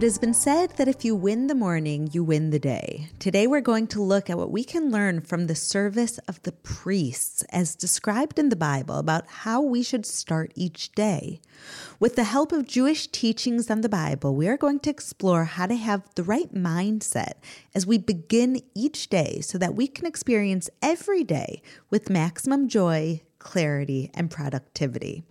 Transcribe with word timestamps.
It 0.00 0.04
has 0.04 0.16
been 0.16 0.32
said 0.32 0.70
that 0.78 0.88
if 0.88 1.04
you 1.04 1.14
win 1.14 1.46
the 1.46 1.54
morning, 1.54 2.08
you 2.10 2.24
win 2.24 2.48
the 2.48 2.58
day. 2.58 3.10
Today, 3.18 3.46
we're 3.46 3.60
going 3.60 3.86
to 3.88 4.00
look 4.00 4.30
at 4.30 4.38
what 4.38 4.50
we 4.50 4.64
can 4.64 4.90
learn 4.90 5.20
from 5.20 5.46
the 5.46 5.54
service 5.54 6.16
of 6.20 6.42
the 6.42 6.52
priests, 6.52 7.42
as 7.50 7.76
described 7.76 8.38
in 8.38 8.48
the 8.48 8.56
Bible, 8.56 8.96
about 8.96 9.26
how 9.28 9.60
we 9.60 9.82
should 9.82 10.06
start 10.06 10.52
each 10.54 10.92
day. 10.92 11.42
With 11.98 12.16
the 12.16 12.24
help 12.24 12.50
of 12.50 12.66
Jewish 12.66 13.08
teachings 13.08 13.70
on 13.70 13.82
the 13.82 13.90
Bible, 13.90 14.34
we 14.34 14.48
are 14.48 14.56
going 14.56 14.80
to 14.80 14.90
explore 14.90 15.44
how 15.44 15.66
to 15.66 15.76
have 15.76 16.08
the 16.14 16.24
right 16.24 16.50
mindset 16.54 17.34
as 17.74 17.86
we 17.86 17.98
begin 17.98 18.62
each 18.74 19.10
day 19.10 19.42
so 19.42 19.58
that 19.58 19.74
we 19.74 19.86
can 19.86 20.06
experience 20.06 20.70
every 20.80 21.24
day 21.24 21.60
with 21.90 22.08
maximum 22.08 22.68
joy, 22.68 23.20
clarity, 23.38 24.10
and 24.14 24.30
productivity 24.30 25.24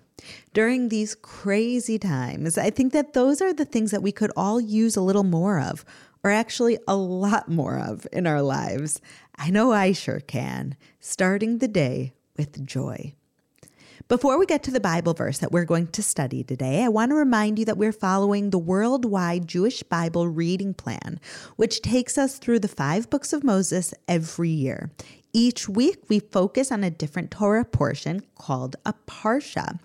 during 0.53 0.89
these 0.89 1.15
crazy 1.15 1.97
times. 1.99 2.57
I 2.57 2.69
think 2.69 2.93
that 2.93 3.13
those 3.13 3.41
are 3.41 3.53
the 3.53 3.65
things 3.65 3.91
that 3.91 4.03
we 4.03 4.11
could 4.11 4.31
all 4.35 4.59
use 4.59 4.95
a 4.95 5.01
little 5.01 5.23
more 5.23 5.59
of, 5.59 5.85
or 6.23 6.31
actually 6.31 6.77
a 6.87 6.95
lot 6.95 7.49
more 7.49 7.79
of 7.79 8.07
in 8.11 8.27
our 8.27 8.41
lives. 8.41 9.01
I 9.37 9.49
know 9.49 9.71
I 9.71 9.93
sure 9.93 10.19
can, 10.19 10.75
starting 10.99 11.59
the 11.59 11.67
day 11.67 12.13
with 12.37 12.65
joy. 12.65 13.13
Before 14.09 14.39
we 14.39 14.47
get 14.47 14.63
to 14.63 14.71
the 14.71 14.79
Bible 14.79 15.13
verse 15.13 15.37
that 15.37 15.51
we're 15.51 15.65
going 15.65 15.85
to 15.85 16.01
study 16.01 16.43
today, 16.43 16.83
I 16.83 16.87
want 16.87 17.11
to 17.11 17.15
remind 17.15 17.59
you 17.59 17.65
that 17.65 17.77
we're 17.77 17.91
following 17.91 18.49
the 18.49 18.57
worldwide 18.57 19.47
Jewish 19.47 19.83
Bible 19.83 20.27
reading 20.27 20.73
plan, 20.73 21.19
which 21.57 21.83
takes 21.83 22.17
us 22.17 22.39
through 22.39 22.57
the 22.57 22.67
five 22.67 23.07
books 23.11 23.33
of 23.33 23.43
Moses 23.43 23.93
every 24.07 24.49
year. 24.49 24.89
Each 25.31 25.69
week, 25.69 25.97
we 26.09 26.19
focus 26.19 26.71
on 26.71 26.83
a 26.83 26.89
different 26.89 27.29
Torah 27.29 27.65
portion 27.65 28.23
called 28.35 28.75
a 28.83 28.93
Parsha. 29.07 29.79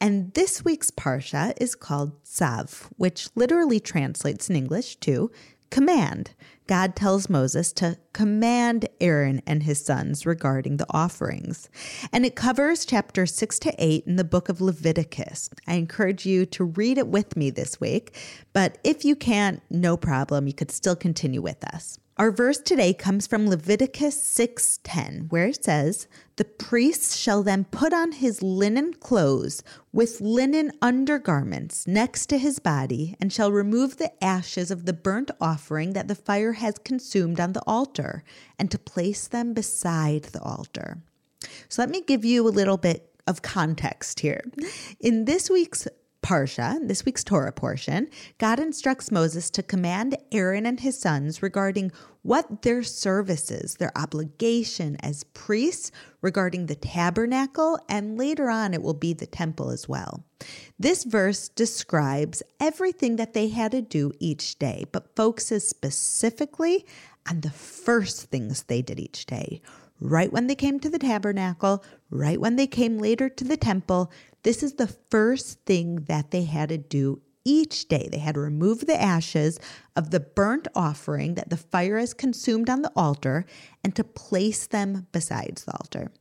And 0.00 0.34
this 0.34 0.64
week's 0.64 0.90
Parsha 0.90 1.54
is 1.60 1.76
called 1.76 2.20
Tzav, 2.24 2.88
which 2.96 3.28
literally 3.36 3.78
translates 3.78 4.50
in 4.50 4.56
English 4.56 4.96
to 4.96 5.30
command. 5.70 6.32
God 6.66 6.96
tells 6.96 7.30
Moses 7.30 7.72
to 7.74 7.96
command 8.12 8.88
Aaron 9.00 9.40
and 9.46 9.62
his 9.62 9.84
sons 9.84 10.26
regarding 10.26 10.78
the 10.78 10.86
offerings. 10.90 11.68
And 12.12 12.26
it 12.26 12.34
covers 12.34 12.84
chapter 12.84 13.24
6 13.24 13.58
to 13.60 13.74
8 13.78 14.04
in 14.06 14.16
the 14.16 14.24
book 14.24 14.48
of 14.48 14.60
Leviticus. 14.60 15.48
I 15.66 15.74
encourage 15.74 16.26
you 16.26 16.44
to 16.46 16.64
read 16.64 16.98
it 16.98 17.08
with 17.08 17.36
me 17.36 17.50
this 17.50 17.80
week, 17.80 18.16
but 18.52 18.78
if 18.82 19.04
you 19.04 19.14
can't, 19.14 19.62
no 19.70 19.96
problem. 19.96 20.46
You 20.46 20.54
could 20.54 20.70
still 20.70 20.96
continue 20.96 21.40
with 21.40 21.64
us. 21.64 21.98
Our 22.18 22.32
verse 22.32 22.58
today 22.58 22.94
comes 22.94 23.28
from 23.28 23.48
Leviticus 23.48 24.20
6:10, 24.20 25.28
where 25.28 25.46
it 25.46 25.64
says, 25.64 26.08
"The 26.34 26.44
priest 26.44 27.16
shall 27.16 27.44
then 27.44 27.64
put 27.66 27.92
on 27.92 28.10
his 28.10 28.42
linen 28.42 28.94
clothes 28.94 29.62
with 29.92 30.20
linen 30.20 30.72
undergarments 30.82 31.86
next 31.86 32.26
to 32.30 32.38
his 32.38 32.58
body 32.58 33.14
and 33.20 33.32
shall 33.32 33.52
remove 33.52 33.98
the 33.98 34.12
ashes 34.22 34.72
of 34.72 34.84
the 34.84 34.92
burnt 34.92 35.30
offering 35.40 35.92
that 35.92 36.08
the 36.08 36.16
fire 36.16 36.54
has 36.54 36.74
consumed 36.82 37.38
on 37.38 37.52
the 37.52 37.62
altar 37.68 38.24
and 38.58 38.68
to 38.72 38.80
place 38.80 39.28
them 39.28 39.52
beside 39.52 40.24
the 40.24 40.42
altar." 40.42 40.98
So 41.68 41.82
let 41.82 41.88
me 41.88 42.00
give 42.00 42.24
you 42.24 42.48
a 42.48 42.50
little 42.50 42.78
bit 42.78 43.12
of 43.28 43.42
context 43.42 44.18
here. 44.18 44.42
In 44.98 45.24
this 45.24 45.48
week's 45.48 45.86
Parsha, 46.22 46.78
this 46.86 47.04
week's 47.04 47.22
Torah 47.24 47.52
portion, 47.52 48.08
God 48.38 48.58
instructs 48.58 49.10
Moses 49.10 49.50
to 49.50 49.62
command 49.62 50.16
Aaron 50.32 50.66
and 50.66 50.80
his 50.80 50.98
sons 50.98 51.42
regarding 51.42 51.92
what 52.22 52.62
their 52.62 52.82
services, 52.82 53.76
their 53.76 53.96
obligation 53.96 54.96
as 55.00 55.24
priests 55.24 55.92
regarding 56.20 56.66
the 56.66 56.74
tabernacle, 56.74 57.78
and 57.88 58.18
later 58.18 58.50
on 58.50 58.74
it 58.74 58.82
will 58.82 58.94
be 58.94 59.12
the 59.12 59.26
temple 59.26 59.70
as 59.70 59.88
well. 59.88 60.24
This 60.78 61.04
verse 61.04 61.48
describes 61.48 62.42
everything 62.60 63.16
that 63.16 63.32
they 63.32 63.48
had 63.48 63.70
to 63.70 63.80
do 63.80 64.12
each 64.18 64.58
day, 64.58 64.84
but 64.92 65.14
focuses 65.14 65.68
specifically 65.68 66.84
on 67.28 67.40
the 67.40 67.50
first 67.50 68.30
things 68.30 68.64
they 68.64 68.82
did 68.82 68.98
each 68.98 69.24
day 69.24 69.62
right 70.00 70.32
when 70.32 70.46
they 70.46 70.54
came 70.54 70.78
to 70.80 70.88
the 70.88 70.98
tabernacle, 70.98 71.84
right 72.10 72.40
when 72.40 72.56
they 72.56 72.66
came 72.66 72.98
later 72.98 73.28
to 73.28 73.44
the 73.44 73.56
temple. 73.56 74.10
This 74.42 74.62
is 74.62 74.74
the 74.74 74.86
first 75.10 75.64
thing 75.64 76.04
that 76.04 76.30
they 76.30 76.44
had 76.44 76.68
to 76.70 76.78
do 76.78 77.22
each 77.44 77.88
day. 77.88 78.08
They 78.10 78.18
had 78.18 78.34
to 78.34 78.40
remove 78.40 78.86
the 78.86 79.00
ashes 79.00 79.58
of 79.96 80.10
the 80.10 80.20
burnt 80.20 80.68
offering 80.74 81.34
that 81.34 81.50
the 81.50 81.56
fire 81.56 81.98
has 81.98 82.12
consumed 82.12 82.68
on 82.68 82.82
the 82.82 82.92
altar 82.94 83.46
and 83.82 83.96
to 83.96 84.04
place 84.04 84.66
them 84.66 85.06
besides 85.12 85.64
the 85.64 85.72
altar. 85.72 86.12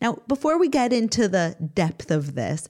Now, 0.00 0.18
before 0.26 0.58
we 0.58 0.68
get 0.68 0.92
into 0.92 1.28
the 1.28 1.56
depth 1.74 2.10
of 2.10 2.34
this, 2.34 2.68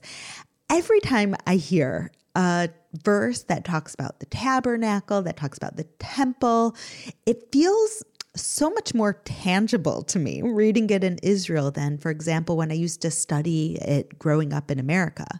every 0.69 0.99
time 0.99 1.35
I 1.47 1.55
hear 1.55 2.11
a 2.35 2.69
verse 3.03 3.43
that 3.43 3.63
talks 3.63 3.93
about 3.93 4.19
the 4.19 4.25
tabernacle, 4.25 5.21
that 5.21 5.37
talks 5.37 5.57
about 5.57 5.77
the 5.77 5.83
temple, 5.99 6.75
it 7.25 7.51
feels 7.51 8.03
so 8.35 8.69
much 8.71 8.93
more 8.93 9.13
tangible 9.25 10.01
to 10.03 10.17
me 10.17 10.41
reading 10.41 10.89
it 10.89 11.03
in 11.03 11.19
Israel 11.21 11.69
than, 11.71 11.97
for 11.97 12.09
example, 12.09 12.57
when 12.57 12.71
I 12.71 12.75
used 12.75 13.01
to 13.03 13.11
study 13.11 13.77
it 13.81 14.17
growing 14.17 14.53
up 14.53 14.71
in 14.71 14.79
America. 14.79 15.39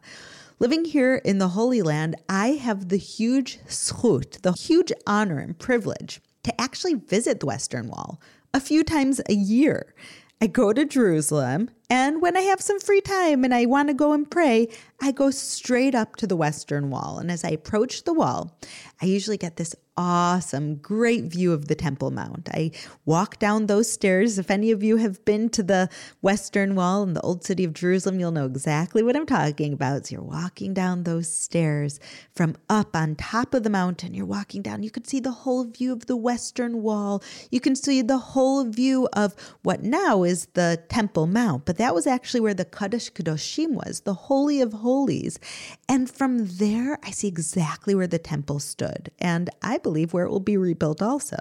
Living 0.60 0.86
here 0.86 1.16
in 1.16 1.40
the 1.40 1.50
Holy 1.50 1.82
Land, 1.82 2.16
I 2.30 2.50
have 2.50 2.90
the 2.90 2.98
huge 2.98 3.60
zchut, 3.68 4.42
the 4.44 4.54
huge 4.54 4.92
honor 5.08 5.40
and 5.40 5.58
privilege 5.58 6.22
to 6.44 6.62
actually 6.62 6.94
visit 6.94 7.40
the 7.40 7.48
Western 7.48 7.88
Wall 7.88 8.22
a 8.54 8.60
few 8.60 8.84
times 8.84 9.20
a 9.28 9.34
year. 9.34 9.96
I 10.40 10.48
go 10.48 10.74
to 10.74 10.86
Jerusalem, 10.86 11.70
and 11.90 12.22
when 12.22 12.36
I 12.36 12.42
have 12.42 12.62
some 12.62 12.80
free 12.80 13.02
time 13.02 13.44
and 13.44 13.54
I 13.54 13.66
want 13.66 13.88
to 13.88 13.94
go 13.94 14.14
and 14.14 14.30
pray, 14.30 14.68
I 15.02 15.12
go 15.12 15.32
straight 15.32 15.96
up 15.96 16.18
to 16.18 16.28
the 16.28 16.36
Western 16.36 16.90
Wall. 16.90 17.18
And 17.18 17.32
as 17.32 17.44
I 17.44 17.50
approach 17.50 18.04
the 18.04 18.14
wall, 18.14 18.58
I 19.02 19.06
usually 19.06 19.38
get 19.38 19.56
this 19.56 19.74
awesome, 19.96 20.76
great 20.76 21.26
view 21.26 21.54
of 21.54 21.68
the 21.68 21.76
Temple 21.76 22.12
Mount. 22.12 22.50
I 22.52 22.72
walk 23.06 23.40
down 23.40 23.68
those 23.68 23.92
stairs. 23.92 24.40
If 24.40 24.50
any 24.50 24.72
of 24.72 24.84
you 24.84 24.98
have 24.98 25.24
been 25.26 25.50
to 25.50 25.64
the 25.64 25.90
Western 26.22 26.76
Wall 26.76 27.04
in 27.04 27.14
the 27.14 27.22
Old 27.22 27.44
City 27.44 27.64
of 27.64 27.74
Jerusalem, 27.74 28.20
you'll 28.20 28.32
know 28.32 28.46
exactly 28.46 29.04
what 29.04 29.16
I'm 29.16 29.26
talking 29.26 29.74
about. 29.74 30.08
So 30.08 30.14
you're 30.14 30.24
walking 30.24 30.74
down 30.74 31.04
those 31.04 31.32
stairs 31.32 32.00
from 32.36 32.56
up 32.70 32.96
on 32.96 33.16
top 33.16 33.54
of 33.54 33.64
the 33.64 33.70
mountain. 33.70 34.14
You're 34.14 34.26
walking 34.26 34.62
down. 34.62 34.84
You 34.84 34.92
can 34.92 35.06
see 35.06 35.20
the 35.20 35.32
whole 35.32 35.66
view 35.66 35.94
of 35.94 36.08
the 36.08 36.18
Western 36.18 36.82
Wall. 36.82 37.24
You 37.52 37.60
can 37.60 37.76
see 37.76 38.02
the 38.02 38.18
whole 38.18 38.64
view 38.66 39.08
of 39.14 39.36
what 39.62 39.84
now 39.84 40.24
is 40.24 40.48
the 40.54 40.84
Temple 40.90 41.28
Mount, 41.28 41.66
but 41.66 41.78
that 41.78 41.94
was 41.94 42.08
actually 42.08 42.40
where 42.40 42.54
the 42.54 42.66
Kadosh 42.66 43.12
Kadoshim 43.12 43.72
was, 43.72 44.02
the 44.02 44.14
Holy 44.14 44.62
of 44.62 44.74
Holies. 44.74 45.40
And 45.88 46.10
from 46.10 46.46
there, 46.46 46.98
I 47.04 47.12
see 47.12 47.28
exactly 47.28 47.94
where 47.94 48.08
the 48.08 48.20
temple 48.20 48.60
stood. 48.60 49.12
And 49.20 49.50
I 49.62 49.78
believe 49.84 50.14
where 50.14 50.26
it 50.26 50.32
will 50.32 50.40
be 50.40 50.58
rebuilt 50.58 51.02
also. 51.02 51.38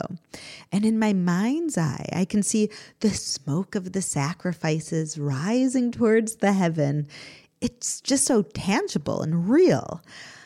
And 0.70 0.84
in 0.84 0.98
my 0.98 1.12
mind's 1.12 1.78
eye, 1.78 2.08
I 2.12 2.24
can 2.24 2.42
see 2.42 2.68
the 3.00 3.10
smoke 3.10 3.74
of 3.74 3.92
the 3.92 4.02
sacrifices 4.02 5.18
rising 5.18 5.92
towards 5.92 6.36
the 6.36 6.52
heaven. 6.52 7.06
It's 7.60 8.00
just 8.00 8.24
so 8.26 8.42
tangible 8.42 9.22
and 9.22 9.48
real. 9.48 10.02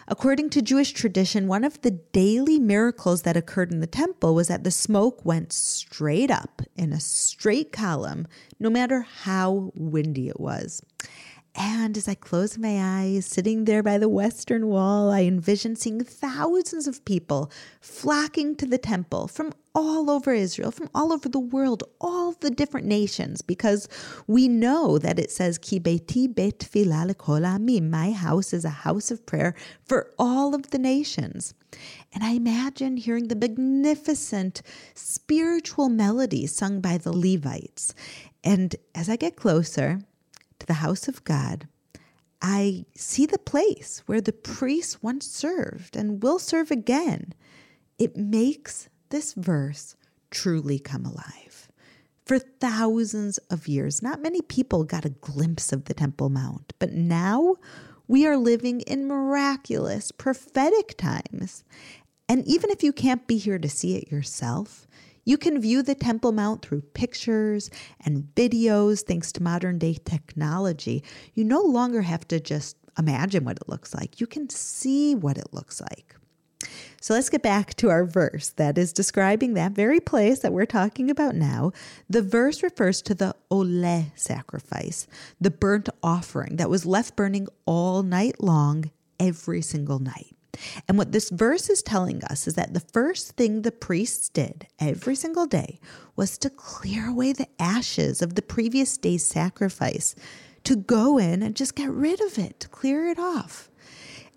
According 0.09 0.51
to 0.51 0.63
Jewish 0.63 0.93
tradition, 0.93 1.49
one 1.49 1.65
of 1.65 1.81
the 1.83 1.91
daily 1.91 2.61
miracles 2.61 3.23
that 3.23 3.37
occurred 3.37 3.73
in 3.73 3.81
the 3.81 3.89
temple 3.89 4.37
was 4.37 4.47
that 4.47 4.63
the 4.63 4.71
smoke 4.71 5.25
went 5.25 5.53
straight 5.53 6.31
up 6.31 6.63
in 6.77 6.93
a 6.93 7.01
straight 7.01 7.73
column, 7.73 8.29
no 8.61 8.71
matter 8.71 9.01
how 9.01 9.73
windy 9.75 10.29
it 10.29 10.39
was. 10.39 10.81
And 11.59 11.97
as 11.97 12.07
I 12.07 12.15
close 12.15 12.59
my 12.59 12.79
eyes, 12.79 13.25
sitting 13.25 13.65
there 13.65 13.83
by 13.83 13.97
the 13.97 14.11
Western 14.11 14.67
Wall, 14.67 15.11
I 15.11 15.23
envision 15.23 15.75
seeing 15.75 16.05
thousands 16.05 16.87
of 16.87 17.03
people 17.07 17.51
flocking 17.81 18.55
to 18.57 18.67
the 18.67 18.77
temple 18.77 19.27
from 19.27 19.55
all 19.75 20.11
over 20.11 20.35
Israel, 20.35 20.71
from 20.71 20.91
all 20.95 21.15
over 21.15 21.31
the 21.31 21.39
world, 21.39 21.83
all 21.99 22.33
the 22.33 22.51
different 22.51 22.87
nations, 22.87 23.41
because 23.41 23.89
we 24.27 24.49
know 24.49 24.99
that 24.99 25.19
it 25.19 25.31
says, 25.31 25.57
Ki 25.57 25.81
beiti 25.81 26.35
bet 26.35 26.59
amim, 26.59 27.89
my 27.89 28.13
house 28.13 28.53
is 28.53 28.67
a 28.67 28.71
house 28.71 29.11
of 29.11 29.25
prayer 29.25 29.55
for 29.83 30.13
all 30.19 30.55
of 30.55 30.71
the 30.71 30.79
nations. 30.79 31.55
And 32.13 32.23
I 32.23 32.33
imagine 32.33 32.99
hearing 32.99 33.29
the 33.29 33.37
magnificent 33.37 34.61
spiritual 34.95 35.89
melodies 35.89 36.55
sung 36.55 36.83
by 36.83 36.99
the 36.99 37.13
Levites. 37.13 37.95
And 38.45 38.77
as 38.95 39.09
I 39.09 39.17
get 39.17 39.37
closer, 39.37 40.01
to 40.59 40.67
the 40.67 40.75
house 40.75 41.09
of 41.09 41.25
God, 41.25 41.69
I 42.43 42.85
see 42.95 43.27
the 43.27 43.39
place 43.39 44.03
where 44.07 44.21
the 44.21 44.33
priests 44.33 45.03
once 45.03 45.27
served 45.27 45.97
and 45.97 46.23
will 46.23 46.39
serve 46.39 46.71
again. 46.71 47.33
It 47.99 48.17
makes 48.17 48.89
this 49.09 49.33
verse 49.33 49.97
truly 50.31 50.79
come 50.79 51.07
alive. 51.07 51.69
For 52.25 52.39
thousands 52.39 53.39
of 53.51 53.69
years, 53.69 54.03
not 54.03 54.21
many 54.21 54.43
people 54.43 54.85
got 54.85 55.05
a 55.05 55.11
glimpse 55.11 55.73
of 55.73 55.85
the 55.85 55.95
Temple 55.95 56.29
Mount, 56.29 56.73
but 56.79 56.93
now 56.93 57.57
we 58.09 58.27
are 58.27 58.37
living 58.37 58.81
in 58.81 59.07
miraculous, 59.07 60.11
prophetic 60.11 60.97
times. 60.97 61.65
And 62.29 62.47
even 62.47 62.71
if 62.71 62.83
you 62.83 62.93
can't 62.93 63.27
be 63.27 63.39
here 63.39 63.59
to 63.59 63.69
see 63.69 63.97
it 63.97 64.11
yourself, 64.11 64.89
you 65.27 65.37
can 65.37 65.61
view 65.61 65.83
the 65.83 65.95
Temple 65.95 66.33
Mount 66.33 66.63
through 66.63 66.81
pictures 66.81 67.69
and 68.01 68.29
videos 68.35 69.03
thanks 69.03 69.33
to 69.33 69.43
modern 69.43 69.77
day 69.77 69.99
technology. 70.05 71.05
You 71.35 71.45
no 71.45 71.61
longer 71.61 72.01
have 72.03 72.27
to 72.29 72.41
just 72.41 72.79
imagine 72.99 73.45
what 73.45 73.59
it 73.59 73.69
looks 73.69 73.95
like, 73.95 74.21
you 74.21 74.27
can 74.27 74.49
see 74.49 75.15
what 75.15 75.37
it 75.37 75.53
looks 75.53 75.83
like. 75.83 76.17
So 77.01 77.13
let's 77.15 77.29
get 77.29 77.43
back 77.43 77.75
to 77.75 77.91
our 77.91 78.05
verse 78.05 78.51
that 78.51 78.79
is 78.79 78.93
describing 78.93 79.55
that 79.55 79.73
very 79.73 80.01
place 80.01 80.41
that 80.41 80.53
we're 80.53 80.65
talking 80.65 81.11
about 81.11 81.35
now. 81.35 81.73
The 82.09 82.23
verse 82.23 82.63
refers 82.63 83.03
to 83.03 83.15
the 83.15 83.35
olah 83.51 84.07
sacrifice, 84.15 85.07
the 85.41 85.51
burnt 85.51 85.89
offering 86.03 86.57
that 86.57 86.71
was 86.71 86.87
left 86.87 87.15
burning 87.15 87.49
all 87.67 88.03
night 88.03 88.43
long, 88.43 88.91
every 89.21 89.63
single 89.63 89.99
night. 89.99 90.36
And 90.89 90.99
what 90.99 91.13
this 91.13 91.31
verse 91.31 91.69
is 91.69 91.83
telling 91.83 92.23
us 92.25 92.47
is 92.47 92.55
that 92.55 92.75
the 92.75 92.81
first 92.81 93.33
thing 93.37 93.63
the 93.63 93.73
priests 93.73 94.29
did 94.29 94.67
every 94.79 95.15
single 95.15 95.47
day 95.47 95.81
was 96.15 96.39
to 96.39 96.51
clear 96.51 97.09
away 97.09 97.33
the 97.33 97.49
ashes 97.59 98.23
of 98.23 98.35
the 98.35 98.43
previous 98.43 98.97
day's 98.97 99.25
sacrifice, 99.25 100.15
to 100.65 100.77
go 100.77 101.19
in 101.19 101.43
and 101.43 101.55
just 101.55 101.75
get 101.75 101.91
rid 101.91 102.21
of 102.21 102.39
it, 102.39 102.61
to 102.61 102.69
clear 102.69 103.07
it 103.07 103.19
off. 103.19 103.71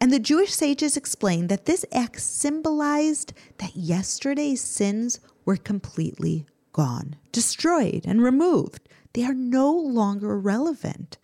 And 0.02 0.14
the 0.14 0.20
Jewish 0.20 0.54
sages 0.54 0.96
explained 0.96 1.50
that 1.50 1.66
this 1.66 1.86
act 1.92 2.22
symbolized 2.22 3.34
that 3.58 3.76
yesterday's 3.76 4.62
sins 4.62 5.20
were 5.44 5.58
completely 5.58 6.46
gone, 6.72 7.16
destroyed, 7.32 8.04
and 8.06 8.24
removed. 8.24 8.88
They 9.14 9.26
are 9.26 9.34
no 9.34 9.72
longer 9.72 10.40
relevant. 10.40 11.18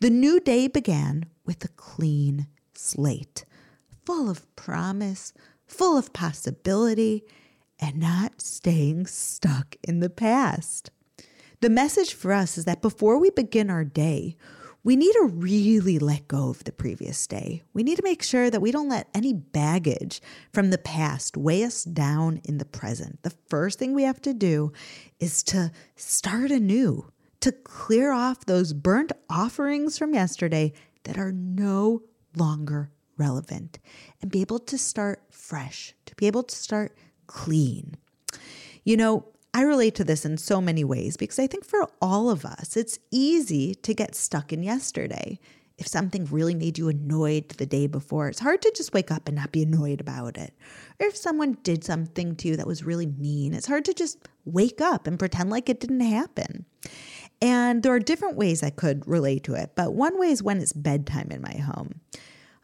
The 0.00 0.10
new 0.10 0.40
day 0.40 0.68
began 0.68 1.26
with 1.44 1.64
a 1.64 1.68
clean 1.68 2.46
slate 2.74 3.44
full 4.04 4.30
of 4.30 4.54
promise, 4.56 5.32
full 5.66 5.96
of 5.96 6.12
possibility, 6.12 7.24
and 7.78 7.98
not 7.98 8.40
staying 8.40 9.06
stuck 9.06 9.76
in 9.82 10.00
the 10.00 10.10
past. 10.10 10.90
The 11.60 11.70
message 11.70 12.14
for 12.14 12.32
us 12.32 12.58
is 12.58 12.64
that 12.64 12.82
before 12.82 13.18
we 13.18 13.30
begin 13.30 13.70
our 13.70 13.84
day, 13.84 14.36
we 14.84 14.96
need 14.96 15.12
to 15.12 15.30
really 15.32 15.98
let 15.98 16.26
go 16.26 16.48
of 16.48 16.64
the 16.64 16.72
previous 16.72 17.26
day. 17.26 17.62
We 17.72 17.84
need 17.84 17.96
to 17.96 18.02
make 18.02 18.22
sure 18.22 18.50
that 18.50 18.60
we 18.60 18.72
don't 18.72 18.88
let 18.88 19.08
any 19.14 19.32
baggage 19.32 20.20
from 20.52 20.70
the 20.70 20.78
past 20.78 21.36
weigh 21.36 21.62
us 21.62 21.84
down 21.84 22.40
in 22.44 22.58
the 22.58 22.64
present. 22.64 23.22
The 23.22 23.34
first 23.48 23.78
thing 23.78 23.94
we 23.94 24.02
have 24.02 24.20
to 24.22 24.34
do 24.34 24.72
is 25.20 25.44
to 25.44 25.70
start 25.94 26.50
anew, 26.50 27.12
to 27.40 27.52
clear 27.52 28.10
off 28.10 28.44
those 28.44 28.72
burnt 28.72 29.12
offerings 29.30 29.98
from 29.98 30.14
yesterday 30.14 30.72
that 31.04 31.16
are 31.16 31.32
no 31.32 32.02
longer 32.36 32.90
relevant 33.16 33.78
and 34.20 34.30
be 34.30 34.40
able 34.40 34.58
to 34.58 34.78
start 34.78 35.22
fresh, 35.30 35.94
to 36.06 36.14
be 36.16 36.26
able 36.26 36.42
to 36.42 36.54
start 36.54 36.96
clean. 37.26 37.96
You 38.84 38.96
know, 38.96 39.26
I 39.54 39.62
relate 39.62 39.94
to 39.96 40.04
this 40.04 40.24
in 40.24 40.38
so 40.38 40.60
many 40.60 40.82
ways 40.82 41.16
because 41.16 41.38
I 41.38 41.46
think 41.46 41.64
for 41.64 41.88
all 42.00 42.30
of 42.30 42.44
us, 42.44 42.76
it's 42.76 42.98
easy 43.10 43.74
to 43.76 43.94
get 43.94 44.14
stuck 44.14 44.52
in 44.52 44.62
yesterday. 44.62 45.38
If 45.78 45.86
something 45.88 46.26
really 46.26 46.54
made 46.54 46.78
you 46.78 46.88
annoyed 46.88 47.48
the 47.50 47.66
day 47.66 47.86
before, 47.86 48.28
it's 48.28 48.40
hard 48.40 48.62
to 48.62 48.72
just 48.74 48.94
wake 48.94 49.10
up 49.10 49.26
and 49.26 49.36
not 49.36 49.52
be 49.52 49.62
annoyed 49.62 50.00
about 50.00 50.36
it. 50.36 50.54
Or 51.00 51.06
if 51.06 51.16
someone 51.16 51.58
did 51.62 51.84
something 51.84 52.36
to 52.36 52.48
you 52.48 52.56
that 52.56 52.66
was 52.66 52.84
really 52.84 53.06
mean, 53.06 53.52
it's 53.52 53.66
hard 53.66 53.84
to 53.86 53.94
just 53.94 54.28
wake 54.44 54.80
up 54.80 55.06
and 55.06 55.18
pretend 55.18 55.50
like 55.50 55.68
it 55.68 55.80
didn't 55.80 56.00
happen. 56.00 56.66
And 57.40 57.82
there 57.82 57.92
are 57.92 57.98
different 57.98 58.36
ways 58.36 58.62
I 58.62 58.70
could 58.70 59.06
relate 59.08 59.44
to 59.44 59.54
it, 59.54 59.72
but 59.74 59.94
one 59.94 60.18
way 60.18 60.28
is 60.28 60.42
when 60.42 60.60
it's 60.60 60.72
bedtime 60.72 61.28
in 61.30 61.42
my 61.42 61.54
home. 61.54 62.00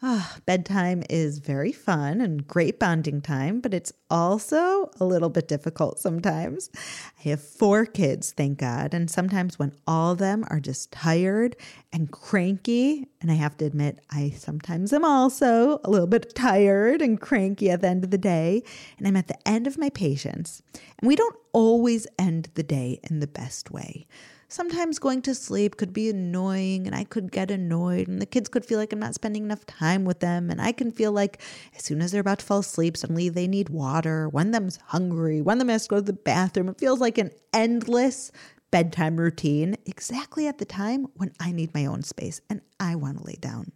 Ah, 0.01 0.37
bedtime 0.47 1.03
is 1.11 1.39
very 1.39 1.73
fun 1.73 2.21
and 2.21 2.47
great 2.47 2.79
bonding 2.79 3.21
time, 3.21 3.61
but 3.61 3.75
it's 3.75 3.93
also 4.09 4.93
a 5.01 5.05
little 5.05 5.29
bit 5.29 5.49
difficult 5.49 5.99
sometimes. 5.99 6.71
I 7.19 7.31
have 7.31 7.43
four 7.43 7.85
kids, 7.85 8.31
thank 8.31 8.59
God, 8.59 8.95
and 8.95 9.11
sometimes 9.11 9.59
when 9.59 9.73
all 9.89 10.13
of 10.13 10.19
them 10.19 10.45
are 10.51 10.61
just 10.61 10.93
tired 10.93 11.57
and 11.93 12.13
cranky, 12.13 13.09
and 13.21 13.29
I 13.29 13.35
have 13.35 13.57
to 13.57 13.65
admit, 13.65 13.99
I 14.09 14.31
sometimes 14.37 14.93
am 14.93 15.05
also 15.05 15.81
a 15.83 15.91
little 15.91 16.07
bit 16.07 16.33
tired 16.33 17.03
and 17.03 17.21
cranky 17.21 17.69
at 17.69 17.81
the 17.81 17.89
end 17.89 18.05
of 18.05 18.13
the 18.13 18.19
day, 18.19 18.63
and 18.99 19.09
I'm 19.09 19.17
at 19.17 19.27
the 19.27 19.49
end 19.49 19.67
of 19.67 19.79
my 19.79 19.91
patience. 19.91 20.63
And 21.01 21.09
we 21.09 21.17
don't 21.17 21.37
always 21.53 22.07
end 22.21 22.51
the 22.55 22.63
day 22.63 23.01
in 23.11 23.19
the 23.19 23.27
best 23.27 23.73
way 23.73 24.07
sometimes 24.49 24.99
going 24.99 25.23
to 25.23 25.35
sleep 25.35 25.77
could 25.77 25.93
be 25.93 26.09
annoying 26.09 26.87
and 26.87 26.97
I 26.97 27.05
could 27.05 27.31
get 27.31 27.51
annoyed 27.51 28.09
and 28.09 28.21
the 28.21 28.27
kids 28.27 28.49
could 28.49 28.65
feel 28.65 28.79
like 28.79 28.93
I'm 28.93 28.99
not 28.99 29.15
spending 29.15 29.45
enough 29.45 29.67
time 29.67 30.05
with 30.05 30.21
them 30.21 30.51
and 30.51 30.61
I 30.61 30.73
can 30.73 30.91
feel 30.91 31.13
like 31.13 31.41
as 31.77 31.85
soon 31.85 32.01
as 32.01 32.13
they're 32.13 32.23
about 32.23 32.41
to 32.41 32.47
fall 32.47 32.61
asleep 32.61 32.97
suddenly 32.97 33.29
they 33.29 33.47
need 33.47 33.69
water, 33.69 34.29
one 34.29 34.49
of 34.49 34.53
them's 34.53 34.79
hungry, 34.87 35.43
one 35.43 35.57
of 35.57 35.59
them 35.61 35.69
has 35.69 35.85
to 35.85 35.91
go 35.91 35.97
to 35.97 36.03
the 36.03 36.13
bathroom. 36.15 36.69
It 36.69 36.79
feels 36.79 36.99
like 36.99 37.19
an 37.19 37.31
endless 37.53 38.33
bedtime 38.71 39.17
routine 39.17 39.77
exactly 39.87 40.47
at 40.47 40.59
the 40.59 40.65
time 40.65 41.07
when 41.15 41.33
I 41.41 41.53
need 41.53 41.75
my 41.75 41.87
own 41.87 42.03
space 42.03 42.41
and 42.49 42.63
I 42.81 42.97
want 42.97 43.19
to 43.19 43.25
lay 43.25 43.37
down. 43.41 43.73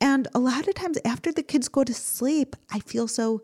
And 0.00 0.28
a 0.34 0.38
lot 0.38 0.68
of 0.68 0.74
times 0.74 0.98
after 1.04 1.32
the 1.32 1.42
kids 1.42 1.68
go 1.68 1.84
to 1.84 1.94
sleep, 1.94 2.54
I 2.70 2.80
feel 2.80 3.08
so 3.08 3.42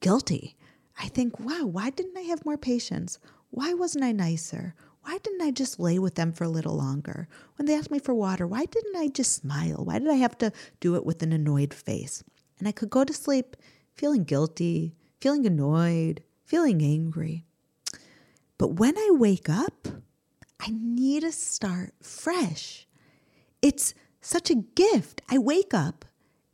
guilty. 0.00 0.56
I 0.98 1.08
think, 1.08 1.40
wow, 1.40 1.64
why 1.64 1.90
didn't 1.90 2.16
I 2.16 2.22
have 2.22 2.44
more 2.44 2.58
patience? 2.58 3.18
Why 3.50 3.72
wasn't 3.72 4.04
I 4.04 4.12
nicer? 4.12 4.74
Why 5.04 5.18
didn't 5.18 5.42
I 5.42 5.50
just 5.50 5.78
lay 5.78 5.98
with 5.98 6.14
them 6.14 6.32
for 6.32 6.44
a 6.44 6.48
little 6.48 6.74
longer? 6.74 7.28
When 7.56 7.66
they 7.66 7.74
asked 7.74 7.90
me 7.90 7.98
for 7.98 8.14
water, 8.14 8.46
why 8.46 8.64
didn't 8.64 8.96
I 8.96 9.08
just 9.08 9.34
smile? 9.34 9.84
Why 9.84 9.98
did 9.98 10.08
I 10.08 10.14
have 10.14 10.38
to 10.38 10.52
do 10.80 10.96
it 10.96 11.04
with 11.04 11.22
an 11.22 11.32
annoyed 11.32 11.74
face? 11.74 12.24
And 12.58 12.66
I 12.66 12.72
could 12.72 12.90
go 12.90 13.04
to 13.04 13.12
sleep 13.12 13.56
feeling 13.94 14.24
guilty, 14.24 14.94
feeling 15.20 15.46
annoyed, 15.46 16.22
feeling 16.44 16.82
angry. 16.82 17.44
But 18.58 18.78
when 18.78 18.96
I 18.96 19.10
wake 19.12 19.48
up, 19.48 19.88
I 20.58 20.68
need 20.70 21.20
to 21.20 21.32
start 21.32 21.92
fresh. 22.02 22.86
It's 23.60 23.94
such 24.20 24.50
a 24.50 24.54
gift. 24.54 25.20
I 25.30 25.38
wake 25.38 25.74
up 25.74 26.04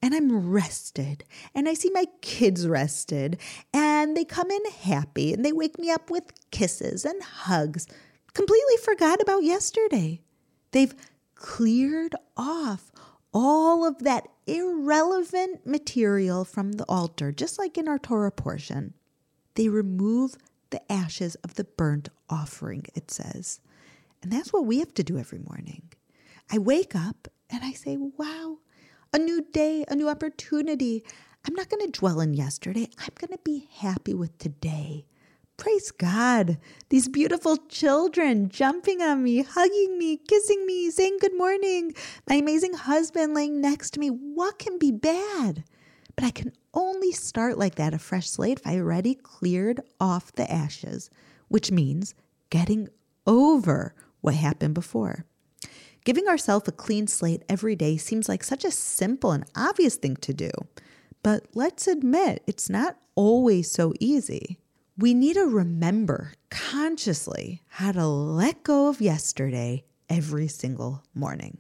and 0.03 0.15
I'm 0.15 0.51
rested 0.51 1.25
and 1.55 1.69
I 1.69 1.75
see 1.75 1.91
my 1.91 2.07
kids 2.21 2.67
rested 2.67 3.39
and 3.73 4.17
they 4.17 4.25
come 4.25 4.51
in 4.51 4.65
happy 4.83 5.33
and 5.33 5.45
they 5.45 5.53
wake 5.53 5.79
me 5.79 5.91
up 5.91 6.11
with 6.11 6.51
kisses 6.51 7.05
and 7.05 7.23
hugs 7.23 7.87
completely 8.33 8.77
forgot 8.77 9.21
about 9.21 9.43
yesterday. 9.43 10.21
They've 10.73 10.95
cleared 11.35 12.15
off 12.37 12.93
all 13.33 13.87
of 13.87 14.01
that 14.01 14.29
irrelevant 14.47 15.67
material 15.67 16.45
from 16.45 16.73
the 16.73 16.85
altar, 16.89 17.33
just 17.33 17.59
like 17.59 17.79
in 17.79 17.89
our 17.89 17.99
Torah 17.99 18.33
portion. 18.33 18.95
They 19.55 19.69
remove 19.69 20.37
the 20.71 20.81
ashes 20.91 21.35
of 21.37 21.55
the 21.55 21.65
burnt 21.65 22.09
offering, 22.29 22.85
it 22.95 23.11
says. 23.11 23.61
And 24.23 24.33
that's 24.33 24.53
what 24.53 24.67
we 24.67 24.79
have 24.79 24.95
to 24.95 25.05
do 25.05 25.19
every 25.19 25.39
morning. 25.39 25.91
I 26.51 26.59
wake 26.59 26.95
up 26.95 27.29
and 27.49 27.65
I 27.65 27.73
say, 27.73 27.97
wow, 27.97 28.59
a 29.13 29.19
new 29.19 29.43
day, 29.53 29.85
a 29.89 29.97
new 29.97 30.09
opportunity. 30.09 31.05
I'm 31.47 31.55
not 31.55 31.69
going 31.69 31.91
to 31.91 31.99
dwell 31.99 32.21
in 32.21 32.35
yesterday. 32.35 32.89
I'm 32.99 33.15
going 33.17 33.33
to 33.33 33.41
be 33.43 33.69
happy 33.73 34.15
with 34.15 34.37
today. 34.39 35.07
Praise 35.61 35.91
God. 35.91 36.57
These 36.89 37.09
beautiful 37.09 37.59
children 37.69 38.49
jumping 38.49 39.03
on 39.03 39.23
me, 39.23 39.43
hugging 39.43 39.99
me, 39.99 40.17
kissing 40.17 40.65
me, 40.65 40.91
saying 40.91 41.19
good 41.21 41.37
morning. 41.37 41.93
My 42.27 42.37
amazing 42.37 42.73
husband 42.73 43.35
laying 43.35 43.61
next 43.61 43.91
to 43.91 44.01
me. 44.01 44.09
What 44.09 44.59
can 44.59 44.79
be 44.79 44.91
bad? 44.91 45.65
But 46.17 46.25
I 46.25 46.31
can 46.31 46.53
only 46.73 47.13
start 47.13 47.59
like 47.59 47.75
that, 47.75 47.93
a 47.93 47.99
fresh 47.99 48.31
slate, 48.31 48.61
if 48.61 48.67
I 48.67 48.79
already 48.79 49.15
cleared 49.15 49.83
off 50.01 50.33
the 50.33 50.51
ashes, 50.51 51.11
which 51.49 51.71
means 51.71 52.15
getting 52.49 52.89
over 53.27 53.95
what 54.23 54.35
happened 54.37 54.73
before. 54.73 55.27
Giving 56.07 56.27
ourselves 56.27 56.69
a 56.69 56.73
clean 56.73 57.07
slate 57.07 57.43
every 57.51 57.77
day 57.77 57.99
seems 57.99 58.31
like 58.31 58.45
such 58.45 58.65
a 58.65 58.71
simple 58.71 59.33
and 59.33 59.45
obvious 59.55 59.97
thing 59.97 60.17
to 60.17 60.33
do. 60.33 60.51
But 61.23 61.49
let's 61.53 61.87
admit, 61.87 62.43
it's 62.47 62.71
not 62.71 62.97
always 63.15 63.71
so 63.71 63.93
easy 64.01 64.57
we 65.01 65.15
need 65.15 65.35
to 65.35 65.47
remember 65.47 66.35
consciously 66.51 67.63
how 67.69 67.91
to 67.91 68.07
let 68.07 68.63
go 68.63 68.89
of 68.89 69.01
yesterday 69.01 69.83
every 70.11 70.47
single 70.47 71.03
morning. 71.15 71.57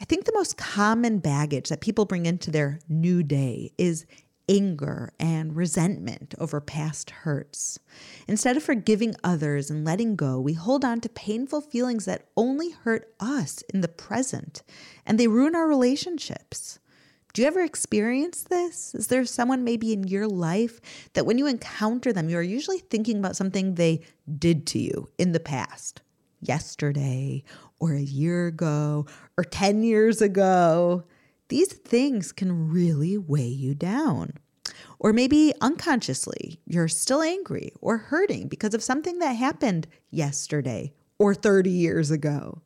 I 0.00 0.06
think 0.06 0.24
the 0.24 0.32
most 0.32 0.56
common 0.56 1.18
baggage 1.18 1.68
that 1.68 1.82
people 1.82 2.06
bring 2.06 2.24
into 2.24 2.50
their 2.50 2.80
new 2.88 3.22
day 3.22 3.72
is 3.76 4.06
anger 4.48 5.12
and 5.20 5.54
resentment 5.54 6.34
over 6.38 6.60
past 6.62 7.10
hurts. 7.10 7.78
Instead 8.26 8.56
of 8.56 8.62
forgiving 8.62 9.14
others 9.22 9.70
and 9.70 9.84
letting 9.84 10.16
go, 10.16 10.40
we 10.40 10.54
hold 10.54 10.82
on 10.82 11.00
to 11.02 11.08
painful 11.10 11.60
feelings 11.60 12.06
that 12.06 12.28
only 12.38 12.70
hurt 12.70 13.12
us 13.20 13.62
in 13.74 13.82
the 13.82 13.88
present 13.88 14.62
and 15.04 15.20
they 15.20 15.28
ruin 15.28 15.54
our 15.54 15.66
relationships. 15.66 16.78
Do 17.36 17.42
you 17.42 17.48
ever 17.48 17.60
experience 17.60 18.44
this? 18.44 18.94
Is 18.94 19.08
there 19.08 19.26
someone 19.26 19.62
maybe 19.62 19.92
in 19.92 20.04
your 20.04 20.26
life 20.26 20.80
that 21.12 21.26
when 21.26 21.36
you 21.36 21.46
encounter 21.46 22.10
them, 22.10 22.30
you 22.30 22.38
are 22.38 22.42
usually 22.42 22.78
thinking 22.78 23.18
about 23.18 23.36
something 23.36 23.74
they 23.74 24.00
did 24.38 24.66
to 24.68 24.78
you 24.78 25.10
in 25.18 25.32
the 25.32 25.38
past, 25.38 26.00
yesterday, 26.40 27.44
or 27.78 27.92
a 27.92 28.00
year 28.00 28.46
ago, 28.46 29.04
or 29.36 29.44
10 29.44 29.82
years 29.82 30.22
ago? 30.22 31.04
These 31.48 31.74
things 31.74 32.32
can 32.32 32.70
really 32.70 33.18
weigh 33.18 33.48
you 33.48 33.74
down. 33.74 34.32
Or 34.98 35.12
maybe 35.12 35.52
unconsciously, 35.60 36.62
you're 36.64 36.88
still 36.88 37.20
angry 37.20 37.70
or 37.82 37.98
hurting 37.98 38.48
because 38.48 38.72
of 38.72 38.82
something 38.82 39.18
that 39.18 39.34
happened 39.34 39.86
yesterday 40.10 40.94
or 41.18 41.34
30 41.34 41.68
years 41.68 42.10
ago. 42.10 42.62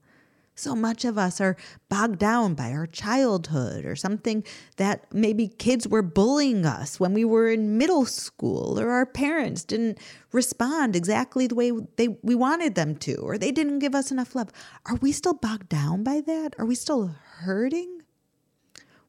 So 0.61 0.77
much 0.77 1.07
of 1.07 1.17
us 1.17 1.41
are 1.41 1.57
bogged 1.89 2.19
down 2.19 2.53
by 2.53 2.73
our 2.73 2.87
childhood 2.87 3.87
or 3.87 3.97
something 3.97 4.45
that 4.77 5.07
maybe 5.11 5.49
kids 5.49 5.89
were 5.89 6.03
bullying 6.03 6.67
us 6.67 7.01
when 7.01 7.15
we 7.15 7.25
were 7.25 7.51
in 7.51 7.79
middle 7.79 8.05
school 8.05 8.79
or 8.79 8.91
our 8.91 9.07
parents 9.07 9.65
didn't 9.65 9.97
respond 10.33 10.95
exactly 10.95 11.47
the 11.47 11.55
way 11.55 11.73
they 11.97 12.09
we 12.23 12.35
wanted 12.35 12.75
them 12.75 12.95
to 12.97 13.15
or 13.15 13.39
they 13.39 13.51
didn't 13.51 13.79
give 13.79 13.95
us 13.95 14.11
enough 14.11 14.35
love. 14.35 14.51
Are 14.85 14.97
we 14.97 15.13
still 15.13 15.33
bogged 15.33 15.71
down 15.71 16.05
by 16.05 16.21
that? 16.21 16.55
Are 16.59 16.67
we 16.67 16.75
still 16.75 17.07
hurting? 17.07 18.03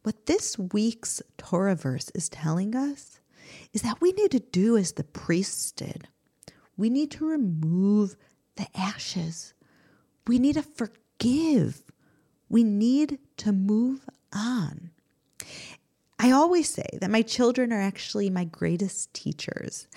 What 0.04 0.28
this 0.28 0.58
week's 0.58 1.22
Torah 1.38 1.76
verse 1.76 2.10
is 2.16 2.30
telling 2.30 2.78
us 2.78 3.20
is 3.74 3.82
that 3.82 4.00
we 4.00 4.14
need 4.14 4.32
to 4.32 4.40
do 4.40 4.78
as 4.78 4.94
the 4.94 5.04
priests 5.04 5.74
did. 5.74 6.08
We 6.78 6.90
need 6.90 7.12
to 7.12 7.28
remove 7.28 8.16
the 8.56 8.68
ashes. 8.74 9.54
We 10.28 10.40
need 10.40 10.54
to 10.54 10.64
forgive 10.64 11.01
give. 11.22 11.84
We 12.50 12.64
need 12.64 13.20
to 13.38 13.54
move 13.54 14.10
on. 14.34 14.90
I 16.20 16.32
always 16.32 16.70
say 16.70 16.86
that 17.00 17.10
my 17.10 17.22
children 17.22 17.72
are 17.72 17.82
actually 17.82 18.30
my 18.30 18.44
greatest 18.44 19.14
teachers. 19.14 19.88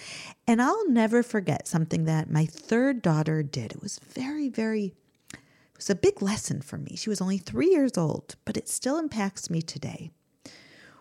And 0.47 0.63
I'll 0.63 0.89
never 0.89 1.23
forget 1.23 1.67
something 1.67 2.05
that 2.05 2.31
my 2.31 2.47
third 2.47 3.03
daughter 3.03 3.43
did. 3.43 3.73
It 3.73 3.83
was 3.83 3.99
very, 3.99 4.49
very, 4.49 4.95
it 5.33 5.77
was 5.77 5.91
a 5.91 5.95
big 5.95 6.23
lesson 6.23 6.61
for 6.61 6.79
me. 6.79 6.95
She 6.97 7.11
was 7.11 7.21
only 7.21 7.39
three 7.39 7.71
years 7.71 7.99
old, 7.99 8.37
but 8.45 8.57
it 8.57 8.69
still 8.69 8.99
impacts 8.99 9.51
me 9.51 9.61
today. 9.61 10.11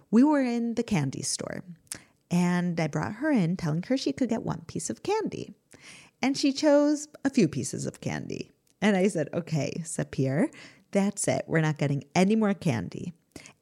We 0.09 0.23
were 0.23 0.41
in 0.41 0.75
the 0.75 0.83
candy 0.83 1.21
store, 1.21 1.63
and 2.31 2.79
I 2.79 2.87
brought 2.87 3.15
her 3.15 3.31
in, 3.31 3.57
telling 3.57 3.83
her 3.83 3.97
she 3.97 4.13
could 4.13 4.29
get 4.29 4.43
one 4.43 4.63
piece 4.67 4.89
of 4.89 5.03
candy. 5.03 5.53
And 6.21 6.37
she 6.37 6.53
chose 6.53 7.07
a 7.25 7.29
few 7.29 7.47
pieces 7.47 7.85
of 7.85 7.99
candy. 7.99 8.52
And 8.83 8.97
I 8.97 9.07
said, 9.07 9.29
okay, 9.33 9.81
Sapir, 9.85 10.49
that's 10.91 11.25
it. 11.29 11.45
We're 11.47 11.61
not 11.61 11.77
getting 11.77 12.03
any 12.13 12.35
more 12.35 12.53
candy. 12.53 13.13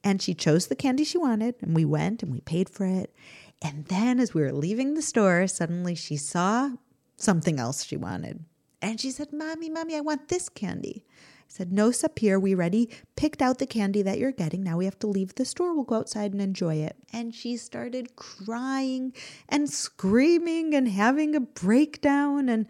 And 0.02 0.20
she 0.20 0.34
chose 0.34 0.66
the 0.66 0.74
candy 0.74 1.04
she 1.04 1.16
wanted, 1.16 1.54
and 1.62 1.76
we 1.76 1.84
went 1.84 2.24
and 2.24 2.32
we 2.32 2.40
paid 2.40 2.68
for 2.68 2.84
it. 2.84 3.14
And 3.62 3.84
then 3.84 4.18
as 4.18 4.34
we 4.34 4.42
were 4.42 4.52
leaving 4.52 4.94
the 4.94 5.00
store, 5.00 5.46
suddenly 5.46 5.94
she 5.94 6.16
saw 6.16 6.72
something 7.16 7.60
else 7.60 7.84
she 7.84 7.96
wanted. 7.96 8.44
And 8.82 9.00
she 9.00 9.12
said, 9.12 9.32
Mommy, 9.32 9.70
Mommy, 9.70 9.94
I 9.94 10.00
want 10.00 10.26
this 10.26 10.48
candy. 10.48 11.04
I 11.06 11.44
said, 11.46 11.72
No, 11.72 11.90
Sapir, 11.90 12.42
we 12.42 12.56
already 12.56 12.90
picked 13.14 13.40
out 13.40 13.60
the 13.60 13.66
candy 13.66 14.02
that 14.02 14.18
you're 14.18 14.32
getting. 14.32 14.64
Now 14.64 14.76
we 14.76 14.86
have 14.86 14.98
to 14.98 15.06
leave 15.06 15.36
the 15.36 15.44
store. 15.44 15.72
We'll 15.72 15.84
go 15.84 15.98
outside 15.98 16.32
and 16.32 16.42
enjoy 16.42 16.76
it. 16.78 16.96
And 17.12 17.32
she 17.32 17.56
started 17.56 18.16
crying 18.16 19.12
and 19.48 19.70
screaming 19.70 20.74
and 20.74 20.88
having 20.88 21.36
a 21.36 21.40
breakdown. 21.40 22.48
And 22.48 22.66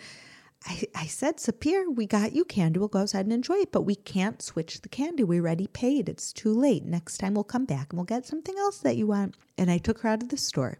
I, 0.66 0.82
I 0.94 1.06
said, 1.06 1.38
Sapir, 1.38 1.94
we 1.94 2.06
got 2.06 2.32
you 2.32 2.44
candy. 2.44 2.78
We'll 2.78 2.88
go 2.88 3.00
outside 3.00 3.26
and 3.26 3.32
enjoy 3.32 3.56
it, 3.56 3.72
but 3.72 3.82
we 3.82 3.94
can't 3.94 4.40
switch 4.40 4.80
the 4.80 4.88
candy. 4.88 5.24
We 5.24 5.40
already 5.40 5.66
paid. 5.66 6.08
It's 6.08 6.32
too 6.32 6.52
late. 6.52 6.84
Next 6.84 7.18
time 7.18 7.34
we'll 7.34 7.44
come 7.44 7.64
back 7.64 7.90
and 7.90 7.98
we'll 7.98 8.04
get 8.04 8.26
something 8.26 8.56
else 8.58 8.78
that 8.78 8.96
you 8.96 9.06
want. 9.06 9.36
And 9.58 9.70
I 9.70 9.78
took 9.78 10.00
her 10.00 10.08
out 10.08 10.22
of 10.22 10.28
the 10.28 10.36
store 10.36 10.78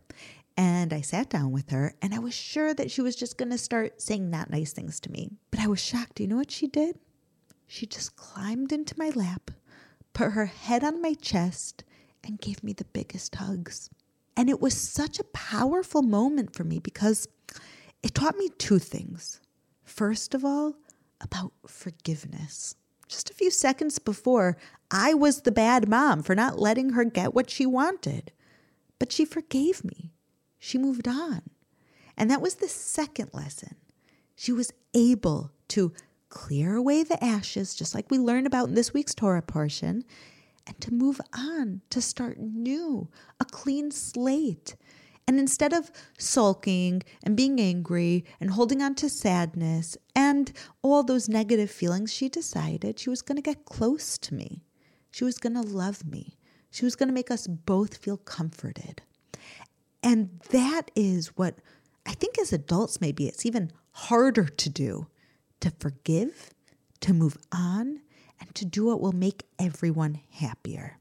and 0.56 0.92
I 0.92 1.00
sat 1.00 1.30
down 1.30 1.50
with 1.50 1.70
her 1.70 1.94
and 2.02 2.14
I 2.14 2.18
was 2.18 2.34
sure 2.34 2.74
that 2.74 2.90
she 2.90 3.00
was 3.00 3.16
just 3.16 3.38
going 3.38 3.50
to 3.50 3.58
start 3.58 4.00
saying 4.00 4.30
not 4.30 4.50
nice 4.50 4.72
things 4.72 5.00
to 5.00 5.10
me. 5.10 5.30
But 5.50 5.60
I 5.60 5.66
was 5.66 5.80
shocked. 5.80 6.16
Do 6.16 6.22
you 6.22 6.28
know 6.28 6.36
what 6.36 6.50
she 6.50 6.66
did? 6.66 6.98
She 7.66 7.86
just 7.86 8.16
climbed 8.16 8.70
into 8.70 8.94
my 8.98 9.10
lap, 9.10 9.50
put 10.12 10.32
her 10.32 10.46
head 10.46 10.84
on 10.84 11.00
my 11.00 11.14
chest, 11.14 11.84
and 12.22 12.40
gave 12.40 12.62
me 12.62 12.72
the 12.72 12.84
biggest 12.84 13.34
hugs. 13.34 13.88
And 14.36 14.48
it 14.48 14.60
was 14.60 14.74
such 14.74 15.18
a 15.18 15.24
powerful 15.24 16.02
moment 16.02 16.54
for 16.54 16.64
me 16.64 16.78
because 16.78 17.26
it 18.02 18.14
taught 18.14 18.36
me 18.36 18.48
two 18.58 18.78
things. 18.78 19.40
First 19.84 20.34
of 20.34 20.44
all, 20.44 20.76
about 21.20 21.52
forgiveness. 21.66 22.74
Just 23.08 23.30
a 23.30 23.34
few 23.34 23.50
seconds 23.50 23.98
before, 23.98 24.56
I 24.90 25.14
was 25.14 25.42
the 25.42 25.52
bad 25.52 25.88
mom 25.88 26.22
for 26.22 26.34
not 26.34 26.58
letting 26.58 26.90
her 26.90 27.04
get 27.04 27.34
what 27.34 27.50
she 27.50 27.66
wanted. 27.66 28.32
But 28.98 29.12
she 29.12 29.24
forgave 29.24 29.84
me. 29.84 30.12
She 30.58 30.78
moved 30.78 31.08
on. 31.08 31.42
And 32.16 32.30
that 32.30 32.42
was 32.42 32.56
the 32.56 32.68
second 32.68 33.30
lesson. 33.32 33.76
She 34.34 34.52
was 34.52 34.72
able 34.94 35.52
to 35.68 35.92
clear 36.28 36.76
away 36.76 37.02
the 37.02 37.22
ashes, 37.22 37.74
just 37.74 37.94
like 37.94 38.10
we 38.10 38.18
learned 38.18 38.46
about 38.46 38.68
in 38.68 38.74
this 38.74 38.94
week's 38.94 39.14
Torah 39.14 39.42
portion, 39.42 40.04
and 40.66 40.80
to 40.80 40.94
move 40.94 41.20
on, 41.36 41.82
to 41.90 42.00
start 42.00 42.38
new, 42.38 43.08
a 43.40 43.44
clean 43.44 43.90
slate, 43.90 44.76
and 45.26 45.38
instead 45.38 45.72
of 45.72 45.90
sulking 46.18 47.02
and 47.22 47.36
being 47.36 47.60
angry 47.60 48.24
and 48.40 48.50
holding 48.50 48.82
on 48.82 48.94
to 48.96 49.08
sadness 49.08 49.96
and 50.14 50.52
all 50.82 51.02
those 51.02 51.28
negative 51.28 51.70
feelings, 51.70 52.12
she 52.12 52.28
decided 52.28 52.98
she 52.98 53.10
was 53.10 53.22
going 53.22 53.36
to 53.36 53.42
get 53.42 53.64
close 53.64 54.18
to 54.18 54.34
me. 54.34 54.64
She 55.10 55.24
was 55.24 55.38
going 55.38 55.54
to 55.54 55.62
love 55.62 56.04
me. 56.04 56.36
She 56.70 56.84
was 56.84 56.96
going 56.96 57.08
to 57.08 57.14
make 57.14 57.30
us 57.30 57.46
both 57.46 57.98
feel 57.98 58.16
comforted. 58.16 59.02
And 60.02 60.40
that 60.50 60.90
is 60.96 61.28
what 61.36 61.56
I 62.06 62.12
think 62.12 62.38
as 62.38 62.52
adults, 62.52 63.00
maybe 63.00 63.28
it's 63.28 63.46
even 63.46 63.70
harder 63.92 64.44
to 64.44 64.68
do 64.68 65.06
to 65.62 65.72
forgive, 65.78 66.50
to 67.00 67.14
move 67.14 67.38
on, 67.52 68.00
and 68.40 68.54
to 68.54 68.64
do 68.64 68.86
what 68.86 69.00
will 69.00 69.12
make 69.12 69.44
everyone 69.58 70.20
happier. 70.30 70.98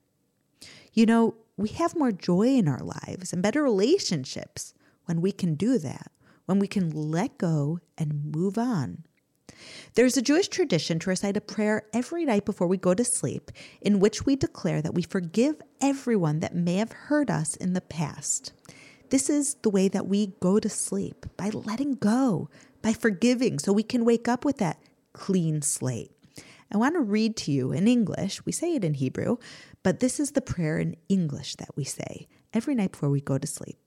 You 0.93 1.07
know, 1.07 1.35
we 1.61 1.69
have 1.69 1.95
more 1.95 2.11
joy 2.11 2.47
in 2.47 2.67
our 2.67 2.79
lives 2.79 3.33
and 3.33 3.41
better 3.41 3.63
relationships 3.63 4.73
when 5.05 5.21
we 5.21 5.31
can 5.31 5.55
do 5.55 5.77
that, 5.79 6.11
when 6.45 6.59
we 6.59 6.67
can 6.67 6.89
let 6.89 7.37
go 7.37 7.79
and 7.97 8.33
move 8.35 8.57
on. 8.57 9.03
There's 9.93 10.17
a 10.17 10.21
Jewish 10.21 10.47
tradition 10.47 10.99
to 10.99 11.09
recite 11.09 11.37
a 11.37 11.41
prayer 11.41 11.83
every 11.93 12.25
night 12.25 12.45
before 12.45 12.67
we 12.67 12.77
go 12.77 12.93
to 12.93 13.03
sleep, 13.03 13.51
in 13.81 13.99
which 13.99 14.25
we 14.25 14.35
declare 14.35 14.81
that 14.81 14.93
we 14.93 15.01
forgive 15.01 15.61
everyone 15.81 16.39
that 16.39 16.55
may 16.55 16.75
have 16.75 16.91
hurt 16.91 17.29
us 17.29 17.55
in 17.55 17.73
the 17.73 17.81
past. 17.81 18.53
This 19.09 19.29
is 19.29 19.55
the 19.55 19.69
way 19.69 19.87
that 19.89 20.07
we 20.07 20.33
go 20.39 20.59
to 20.59 20.69
sleep 20.69 21.25
by 21.35 21.49
letting 21.49 21.95
go, 21.95 22.49
by 22.81 22.93
forgiving, 22.93 23.59
so 23.59 23.73
we 23.73 23.83
can 23.83 24.05
wake 24.05 24.27
up 24.27 24.45
with 24.45 24.57
that 24.57 24.79
clean 25.13 25.61
slate. 25.61 26.11
I 26.71 26.77
want 26.77 26.95
to 26.95 27.01
read 27.01 27.35
to 27.37 27.51
you 27.51 27.71
in 27.73 27.87
English. 27.87 28.45
We 28.45 28.51
say 28.51 28.75
it 28.75 28.85
in 28.85 28.93
Hebrew, 28.93 29.37
but 29.83 29.99
this 29.99 30.19
is 30.19 30.31
the 30.31 30.41
prayer 30.41 30.77
in 30.77 30.95
English 31.09 31.55
that 31.55 31.75
we 31.75 31.83
say 31.83 32.27
every 32.53 32.75
night 32.75 32.93
before 32.93 33.09
we 33.09 33.19
go 33.19 33.37
to 33.37 33.47
sleep. 33.47 33.77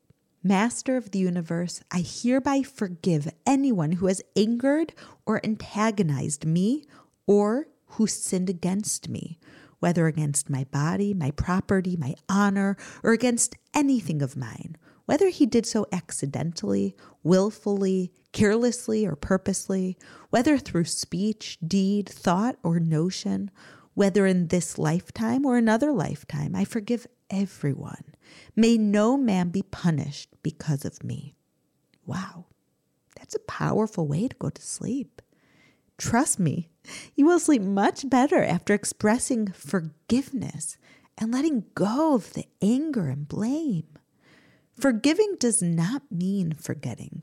Master 0.42 0.98
of 0.98 1.10
the 1.10 1.18
universe, 1.18 1.80
I 1.90 2.04
hereby 2.06 2.62
forgive 2.62 3.32
anyone 3.46 3.92
who 3.92 4.06
has 4.06 4.20
angered 4.36 4.92
or 5.24 5.40
antagonized 5.42 6.44
me 6.44 6.84
or 7.26 7.68
who 7.86 8.06
sinned 8.06 8.50
against 8.50 9.08
me, 9.08 9.38
whether 9.78 10.06
against 10.06 10.50
my 10.50 10.64
body, 10.64 11.14
my 11.14 11.30
property, 11.30 11.96
my 11.96 12.14
honor, 12.28 12.76
or 13.02 13.12
against 13.12 13.56
anything 13.72 14.20
of 14.20 14.36
mine 14.36 14.76
whether 15.06 15.28
he 15.28 15.46
did 15.46 15.66
so 15.66 15.86
accidentally, 15.92 16.96
willfully, 17.22 18.12
carelessly, 18.32 19.06
or 19.06 19.16
purposely, 19.16 19.98
whether 20.30 20.58
through 20.58 20.84
speech, 20.84 21.58
deed, 21.66 22.08
thought, 22.08 22.56
or 22.62 22.80
notion, 22.80 23.50
whether 23.94 24.26
in 24.26 24.48
this 24.48 24.78
lifetime 24.78 25.44
or 25.44 25.56
another 25.56 25.92
lifetime, 25.92 26.54
I 26.54 26.64
forgive 26.64 27.06
everyone. 27.30 28.04
May 28.56 28.76
no 28.76 29.16
man 29.16 29.50
be 29.50 29.62
punished 29.62 30.30
because 30.42 30.84
of 30.84 31.04
me. 31.04 31.34
Wow, 32.06 32.46
that's 33.16 33.34
a 33.34 33.40
powerful 33.40 34.06
way 34.06 34.28
to 34.28 34.36
go 34.36 34.50
to 34.50 34.62
sleep. 34.62 35.22
Trust 35.96 36.40
me, 36.40 36.68
you 37.14 37.24
will 37.24 37.38
sleep 37.38 37.62
much 37.62 38.08
better 38.08 38.42
after 38.42 38.74
expressing 38.74 39.48
forgiveness 39.52 40.76
and 41.16 41.32
letting 41.32 41.64
go 41.74 42.14
of 42.14 42.32
the 42.32 42.46
anger 42.60 43.08
and 43.08 43.28
blame. 43.28 43.86
Forgiving 44.76 45.36
does 45.38 45.62
not 45.62 46.02
mean 46.10 46.52
forgetting, 46.52 47.22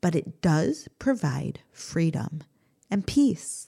but 0.00 0.14
it 0.14 0.40
does 0.40 0.88
provide 0.98 1.60
freedom 1.72 2.42
and 2.90 3.06
peace. 3.06 3.66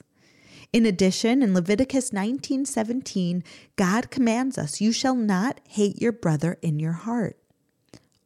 In 0.72 0.86
addition, 0.86 1.42
in 1.42 1.54
Leviticus 1.54 2.12
19:17, 2.12 3.44
God 3.76 4.10
commands 4.10 4.58
us, 4.58 4.80
"You 4.80 4.92
shall 4.92 5.14
not 5.14 5.60
hate 5.68 6.00
your 6.00 6.12
brother 6.12 6.58
in 6.62 6.78
your 6.78 6.92
heart." 6.92 7.38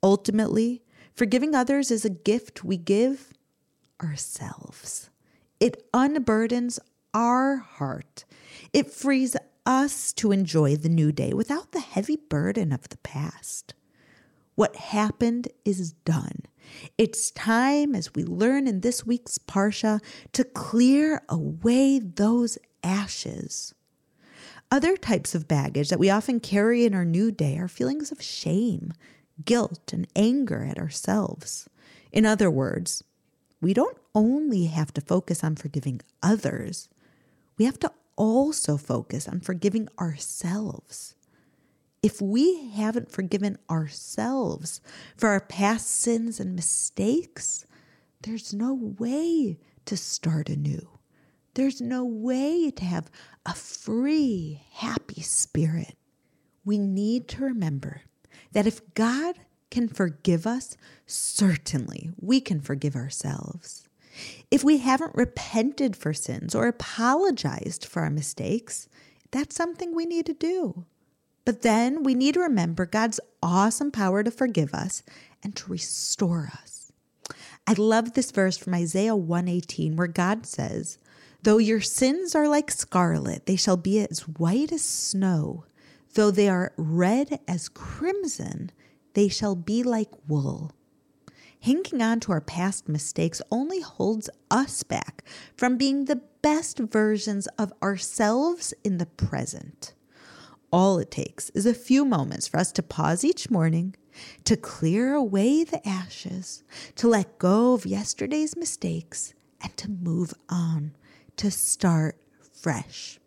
Ultimately, 0.02 0.82
forgiving 1.14 1.54
others 1.54 1.90
is 1.90 2.04
a 2.04 2.10
gift 2.10 2.64
we 2.64 2.76
give 2.76 3.32
ourselves. 4.02 5.10
It 5.60 5.90
unburdens 5.92 6.78
our 7.12 7.56
heart. 7.56 8.24
It 8.72 8.90
frees 8.90 9.36
us 9.66 10.12
to 10.14 10.32
enjoy 10.32 10.76
the 10.76 10.88
new 10.88 11.12
day 11.12 11.32
without 11.32 11.72
the 11.72 11.80
heavy 11.80 12.16
burden 12.16 12.72
of 12.72 12.88
the 12.88 12.98
past. 12.98 13.74
What 14.58 14.74
happened 14.74 15.46
is 15.64 15.92
done. 16.04 16.42
It's 16.98 17.30
time, 17.30 17.94
as 17.94 18.16
we 18.16 18.24
learn 18.24 18.66
in 18.66 18.80
this 18.80 19.06
week's 19.06 19.38
Parsha, 19.38 20.00
to 20.32 20.42
clear 20.42 21.22
away 21.28 22.00
those 22.00 22.58
ashes. 22.82 23.72
Other 24.68 24.96
types 24.96 25.32
of 25.36 25.46
baggage 25.46 25.90
that 25.90 26.00
we 26.00 26.10
often 26.10 26.40
carry 26.40 26.84
in 26.84 26.92
our 26.92 27.04
new 27.04 27.30
day 27.30 27.56
are 27.56 27.68
feelings 27.68 28.10
of 28.10 28.20
shame, 28.20 28.92
guilt, 29.44 29.92
and 29.92 30.08
anger 30.16 30.64
at 30.64 30.76
ourselves. 30.76 31.68
In 32.10 32.26
other 32.26 32.50
words, 32.50 33.04
we 33.60 33.72
don't 33.72 33.98
only 34.12 34.64
have 34.64 34.92
to 34.94 35.00
focus 35.00 35.44
on 35.44 35.54
forgiving 35.54 36.00
others, 36.20 36.88
we 37.58 37.64
have 37.64 37.78
to 37.78 37.92
also 38.16 38.76
focus 38.76 39.28
on 39.28 39.38
forgiving 39.38 39.88
ourselves. 40.00 41.14
If 42.02 42.22
we 42.22 42.70
haven't 42.70 43.10
forgiven 43.10 43.58
ourselves 43.68 44.80
for 45.16 45.30
our 45.30 45.40
past 45.40 45.88
sins 45.88 46.38
and 46.38 46.54
mistakes, 46.54 47.66
there's 48.22 48.54
no 48.54 48.74
way 48.74 49.58
to 49.84 49.96
start 49.96 50.48
anew. 50.48 50.88
There's 51.54 51.80
no 51.80 52.04
way 52.04 52.70
to 52.70 52.84
have 52.84 53.10
a 53.44 53.54
free, 53.54 54.62
happy 54.72 55.22
spirit. 55.22 55.96
We 56.64 56.78
need 56.78 57.26
to 57.28 57.42
remember 57.42 58.02
that 58.52 58.66
if 58.66 58.94
God 58.94 59.36
can 59.70 59.88
forgive 59.88 60.46
us, 60.46 60.76
certainly 61.06 62.10
we 62.16 62.40
can 62.40 62.60
forgive 62.60 62.94
ourselves. 62.94 63.88
If 64.50 64.62
we 64.62 64.78
haven't 64.78 65.14
repented 65.14 65.96
for 65.96 66.12
sins 66.12 66.54
or 66.54 66.68
apologized 66.68 67.84
for 67.84 68.02
our 68.02 68.10
mistakes, 68.10 68.88
that's 69.30 69.56
something 69.56 69.94
we 69.94 70.06
need 70.06 70.26
to 70.26 70.34
do. 70.34 70.86
But 71.48 71.62
then 71.62 72.02
we 72.02 72.14
need 72.14 72.34
to 72.34 72.40
remember 72.40 72.84
God's 72.84 73.20
awesome 73.42 73.90
power 73.90 74.22
to 74.22 74.30
forgive 74.30 74.74
us 74.74 75.02
and 75.42 75.56
to 75.56 75.72
restore 75.72 76.50
us. 76.52 76.92
I 77.66 77.72
love 77.72 78.12
this 78.12 78.30
verse 78.32 78.58
from 78.58 78.74
Isaiah 78.74 79.16
118 79.16 79.96
where 79.96 80.08
God 80.08 80.44
says, 80.44 80.98
Though 81.44 81.56
your 81.56 81.80
sins 81.80 82.34
are 82.34 82.46
like 82.46 82.70
scarlet, 82.70 83.46
they 83.46 83.56
shall 83.56 83.78
be 83.78 83.98
as 84.00 84.28
white 84.28 84.72
as 84.72 84.82
snow. 84.82 85.64
Though 86.12 86.30
they 86.30 86.50
are 86.50 86.74
red 86.76 87.40
as 87.48 87.70
crimson, 87.70 88.70
they 89.14 89.28
shall 89.28 89.56
be 89.56 89.82
like 89.82 90.10
wool. 90.28 90.72
Hanging 91.60 92.02
on 92.02 92.20
to 92.20 92.32
our 92.32 92.42
past 92.42 92.90
mistakes 92.90 93.40
only 93.50 93.80
holds 93.80 94.28
us 94.50 94.82
back 94.82 95.24
from 95.56 95.78
being 95.78 96.04
the 96.04 96.20
best 96.42 96.78
versions 96.78 97.46
of 97.58 97.72
ourselves 97.82 98.74
in 98.84 98.98
the 98.98 99.06
present. 99.06 99.94
All 100.70 100.98
it 100.98 101.10
takes 101.10 101.48
is 101.50 101.64
a 101.64 101.72
few 101.72 102.04
moments 102.04 102.46
for 102.46 102.58
us 102.58 102.72
to 102.72 102.82
pause 102.82 103.24
each 103.24 103.50
morning, 103.50 103.96
to 104.44 104.56
clear 104.56 105.14
away 105.14 105.64
the 105.64 105.86
ashes, 105.88 106.62
to 106.96 107.08
let 107.08 107.38
go 107.38 107.72
of 107.72 107.86
yesterday's 107.86 108.54
mistakes, 108.56 109.32
and 109.62 109.74
to 109.78 109.90
move 109.90 110.34
on, 110.48 110.94
to 111.36 111.50
start 111.50 112.20
fresh. 112.52 113.18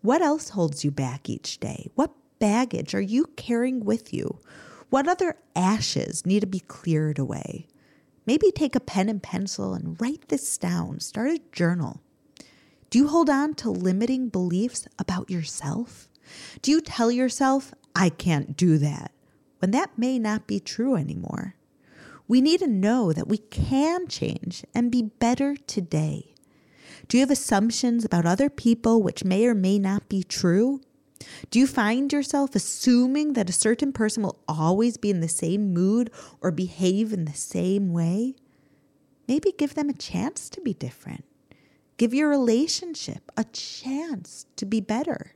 What 0.00 0.20
else 0.20 0.48
holds 0.50 0.84
you 0.84 0.90
back 0.90 1.28
each 1.28 1.60
day? 1.60 1.88
What 1.94 2.12
baggage 2.40 2.92
are 2.92 3.00
you 3.00 3.26
carrying 3.36 3.84
with 3.84 4.12
you? 4.12 4.40
What 4.90 5.06
other 5.06 5.36
ashes 5.54 6.26
need 6.26 6.40
to 6.40 6.46
be 6.46 6.60
cleared 6.60 7.20
away? 7.20 7.68
Maybe 8.26 8.50
take 8.50 8.74
a 8.74 8.80
pen 8.80 9.08
and 9.08 9.22
pencil 9.22 9.74
and 9.74 10.00
write 10.00 10.28
this 10.28 10.58
down. 10.58 10.98
Start 10.98 11.30
a 11.30 11.40
journal. 11.52 12.00
Do 12.90 12.98
you 12.98 13.08
hold 13.08 13.30
on 13.30 13.54
to 13.54 13.70
limiting 13.70 14.28
beliefs 14.28 14.88
about 14.98 15.30
yourself? 15.30 16.08
Do 16.60 16.70
you 16.70 16.80
tell 16.80 17.10
yourself, 17.10 17.72
I 17.94 18.08
can't 18.08 18.56
do 18.56 18.78
that, 18.78 19.12
when 19.58 19.70
that 19.72 19.98
may 19.98 20.18
not 20.18 20.46
be 20.46 20.60
true 20.60 20.96
anymore? 20.96 21.56
We 22.28 22.40
need 22.40 22.60
to 22.60 22.66
know 22.66 23.12
that 23.12 23.28
we 23.28 23.38
can 23.38 24.06
change 24.08 24.64
and 24.74 24.90
be 24.90 25.02
better 25.02 25.56
today. 25.66 26.34
Do 27.08 27.16
you 27.16 27.22
have 27.22 27.30
assumptions 27.30 28.04
about 28.04 28.26
other 28.26 28.48
people 28.48 29.02
which 29.02 29.24
may 29.24 29.46
or 29.46 29.54
may 29.54 29.78
not 29.78 30.08
be 30.08 30.22
true? 30.22 30.80
Do 31.50 31.58
you 31.58 31.66
find 31.66 32.12
yourself 32.12 32.54
assuming 32.54 33.34
that 33.34 33.50
a 33.50 33.52
certain 33.52 33.92
person 33.92 34.22
will 34.22 34.38
always 34.48 34.96
be 34.96 35.10
in 35.10 35.20
the 35.20 35.28
same 35.28 35.72
mood 35.72 36.10
or 36.40 36.50
behave 36.50 37.12
in 37.12 37.24
the 37.24 37.34
same 37.34 37.92
way? 37.92 38.34
Maybe 39.28 39.52
give 39.56 39.74
them 39.74 39.88
a 39.88 39.94
chance 39.94 40.48
to 40.50 40.60
be 40.60 40.74
different. 40.74 41.24
Give 41.96 42.14
your 42.14 42.28
relationship 42.28 43.30
a 43.36 43.44
chance 43.44 44.46
to 44.56 44.66
be 44.66 44.80
better. 44.80 45.34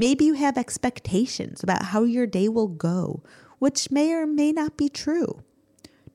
Maybe 0.00 0.24
you 0.24 0.32
have 0.32 0.56
expectations 0.56 1.62
about 1.62 1.82
how 1.82 2.04
your 2.04 2.26
day 2.26 2.48
will 2.48 2.68
go, 2.68 3.22
which 3.58 3.90
may 3.90 4.14
or 4.14 4.26
may 4.26 4.50
not 4.50 4.78
be 4.78 4.88
true. 4.88 5.42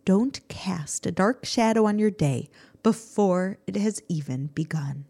Don't 0.05 0.39
cast 0.47 1.05
a 1.05 1.11
dark 1.11 1.45
shadow 1.45 1.85
on 1.85 1.99
your 1.99 2.09
day 2.09 2.49
before 2.81 3.59
it 3.67 3.75
has 3.75 4.01
even 4.09 4.47
begun. 4.47 5.05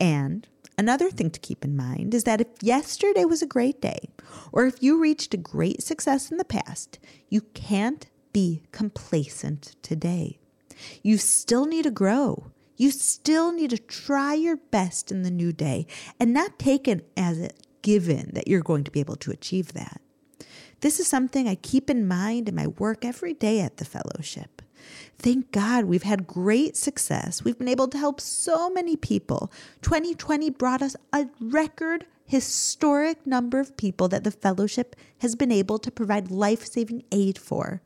And 0.00 0.48
Another 0.78 1.10
thing 1.10 1.28
to 1.30 1.38
keep 1.38 1.66
in 1.66 1.76
mind 1.76 2.14
is 2.14 2.24
that 2.24 2.40
if 2.40 2.46
yesterday 2.62 3.26
was 3.26 3.42
a 3.42 3.46
great 3.46 3.82
day, 3.82 4.08
or 4.52 4.64
if 4.64 4.82
you 4.82 4.98
reached 4.98 5.34
a 5.34 5.36
great 5.36 5.82
success 5.82 6.30
in 6.30 6.38
the 6.38 6.46
past, 6.46 6.98
you 7.28 7.42
can't 7.52 8.06
be 8.32 8.62
complacent 8.72 9.76
today. 9.82 10.38
You 11.02 11.18
still 11.18 11.66
need 11.66 11.82
to 11.82 11.90
grow. 11.90 12.52
You 12.78 12.90
still 12.90 13.52
need 13.52 13.68
to 13.68 13.78
try 13.78 14.32
your 14.32 14.56
best 14.56 15.12
in 15.12 15.24
the 15.24 15.30
new 15.30 15.52
day 15.52 15.86
and 16.18 16.32
not 16.32 16.58
take 16.58 16.88
it 16.88 17.06
as 17.18 17.38
a 17.38 17.50
given 17.82 18.30
that 18.34 18.48
you're 18.48 18.62
going 18.62 18.84
to 18.84 18.90
be 18.90 19.00
able 19.00 19.16
to 19.16 19.30
achieve 19.30 19.72
that. 19.72 20.00
This 20.80 20.98
is 20.98 21.06
something 21.06 21.46
I 21.46 21.54
keep 21.54 21.88
in 21.88 22.08
mind 22.08 22.48
in 22.48 22.54
my 22.54 22.66
work 22.66 23.04
every 23.04 23.34
day 23.34 23.60
at 23.60 23.76
the 23.76 23.84
fellowship. 23.84 24.62
Thank 25.18 25.52
God 25.52 25.84
we've 25.84 26.02
had 26.02 26.26
great 26.26 26.76
success. 26.76 27.44
We've 27.44 27.58
been 27.58 27.68
able 27.68 27.86
to 27.88 27.98
help 27.98 28.20
so 28.20 28.68
many 28.68 28.96
people. 28.96 29.52
2020 29.82 30.50
brought 30.50 30.82
us 30.82 30.96
a 31.12 31.28
record 31.40 32.06
historic 32.24 33.26
number 33.26 33.60
of 33.60 33.76
people 33.76 34.08
that 34.08 34.24
the 34.24 34.30
fellowship 34.30 34.96
has 35.18 35.36
been 35.36 35.52
able 35.52 35.78
to 35.78 35.90
provide 35.90 36.30
life 36.30 36.64
saving 36.64 37.04
aid 37.12 37.38
for. 37.38 37.82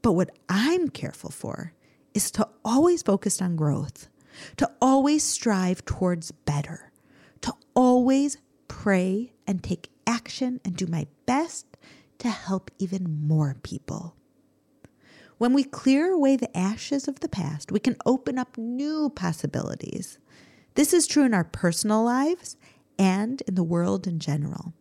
But 0.00 0.12
what 0.12 0.30
I'm 0.48 0.88
careful 0.88 1.30
for 1.30 1.72
is 2.14 2.30
to 2.32 2.48
always 2.64 3.02
focus 3.02 3.42
on 3.42 3.56
growth, 3.56 4.08
to 4.56 4.70
always 4.80 5.22
strive 5.22 5.84
towards 5.84 6.30
better, 6.30 6.92
to 7.42 7.52
always 7.74 8.38
pray 8.72 9.30
and 9.46 9.62
take 9.62 9.90
action 10.06 10.58
and 10.64 10.74
do 10.74 10.86
my 10.86 11.06
best 11.26 11.76
to 12.16 12.30
help 12.30 12.70
even 12.78 13.28
more 13.28 13.54
people. 13.62 14.16
When 15.36 15.52
we 15.52 15.62
clear 15.62 16.10
away 16.10 16.36
the 16.36 16.56
ashes 16.56 17.06
of 17.06 17.20
the 17.20 17.28
past, 17.28 17.70
we 17.70 17.78
can 17.78 17.96
open 18.06 18.38
up 18.38 18.56
new 18.56 19.10
possibilities. 19.10 20.18
This 20.74 20.94
is 20.94 21.06
true 21.06 21.24
in 21.24 21.34
our 21.34 21.44
personal 21.44 22.02
lives 22.02 22.56
and 22.98 23.42
in 23.42 23.56
the 23.56 23.62
world 23.62 24.06
in 24.06 24.18
general. 24.18 24.72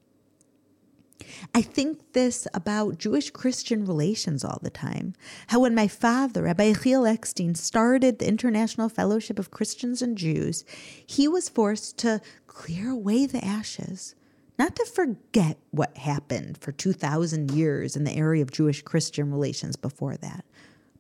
I 1.54 1.62
think 1.62 2.14
this 2.14 2.48
about 2.54 2.98
Jewish 2.98 3.30
Christian 3.30 3.86
relations 3.86 4.44
all 4.44 4.60
the 4.62 4.70
time. 4.70 5.14
How, 5.48 5.60
when 5.60 5.76
my 5.76 5.88
father, 5.88 6.44
Rabbi 6.44 6.74
Yechiel 6.74 7.10
Eckstein, 7.10 7.56
started 7.56 8.20
the 8.20 8.28
International 8.28 8.90
Fellowship 8.90 9.40
of 9.40 9.52
Christians 9.52 10.02
and 10.02 10.18
Jews, 10.18 10.64
he 11.06 11.28
was 11.28 11.50
forced 11.50 11.98
to 12.00 12.22
clear 12.48 12.92
away 12.92 13.26
the 13.26 13.44
ashes, 13.44 14.16
not 14.60 14.76
to 14.76 14.86
forget 14.86 15.58
what 15.72 15.98
happened 15.98 16.58
for 16.58 16.72
2,000 16.72 17.52
years 17.52 17.96
in 17.96 18.04
the 18.04 18.16
area 18.16 18.42
of 18.42 18.52
Jewish 18.52 18.82
Christian 18.82 19.32
relations 19.32 19.76
before 19.76 20.18
that, 20.18 20.46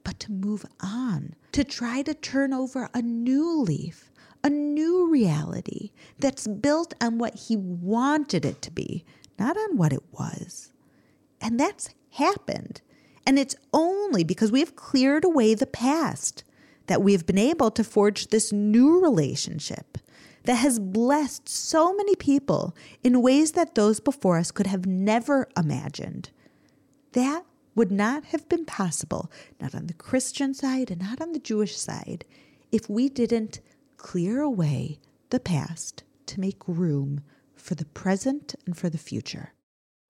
but 0.03 0.19
to 0.21 0.31
move 0.31 0.65
on, 0.81 1.36
to 1.51 1.63
try 1.63 2.01
to 2.01 2.13
turn 2.13 2.53
over 2.53 2.89
a 2.93 3.01
new 3.01 3.62
leaf, 3.62 4.12
a 4.43 4.49
new 4.49 5.10
reality 5.10 5.91
that's 6.19 6.47
built 6.47 6.93
on 7.01 7.17
what 7.17 7.36
he 7.36 7.55
wanted 7.55 8.45
it 8.45 8.62
to 8.63 8.71
be, 8.71 9.05
not 9.39 9.58
on 9.58 9.78
what 9.78 9.94
it 9.94 10.04
was. 10.12 10.72
And 11.39 11.60
that's 11.60 11.89
happened. 12.12 12.82
And 13.26 13.38
it's 13.38 13.56
only 13.74 14.24
because 14.24 14.52
we 14.52 14.60
have 14.60 14.76
cleared 14.76 15.24
away 15.24 15.54
the 15.54 15.67
past 15.67 16.44
that 16.88 17.02
we 17.02 17.12
have 17.13 17.26
been 17.26 17.38
able 17.38 17.72
to 17.72 17.84
forge 17.84 18.28
this 18.28 18.52
new 18.52 19.02
relationship 19.02 19.98
that 20.44 20.56
has 20.56 20.80
blessed 20.80 21.48
so 21.48 21.94
many 21.96 22.15
people 22.15 22.76
in 23.04 23.22
ways 23.22 23.52
that 23.52 23.76
those 23.76 24.00
before 24.00 24.38
us 24.38 24.52
could 24.52 24.67
have 24.67 24.86
never 24.86 25.48
imagined. 25.56 26.32
That 27.13 27.46
would 27.76 27.91
not 27.91 28.26
have 28.26 28.50
been 28.50 28.65
possible, 28.65 29.32
not 29.60 29.76
on 29.76 29.88
the 29.88 29.94
Christian 29.94 30.54
side 30.54 30.91
and 30.91 31.02
not 31.02 31.22
on 31.22 31.32
the 31.32 31.39
Jewish 31.39 31.78
side, 31.78 32.26
if 32.72 32.89
we 32.89 33.08
didn't 33.08 33.60
clear 33.98 34.41
away 34.41 35.00
the 35.30 35.39
past 35.39 36.04
to 36.26 36.39
make 36.39 36.67
room 36.67 37.22
for 37.62 37.76
the 37.76 37.86
present 37.86 38.56
and 38.65 38.78
for 38.78 38.89
the 38.89 38.97
future. 38.97 39.54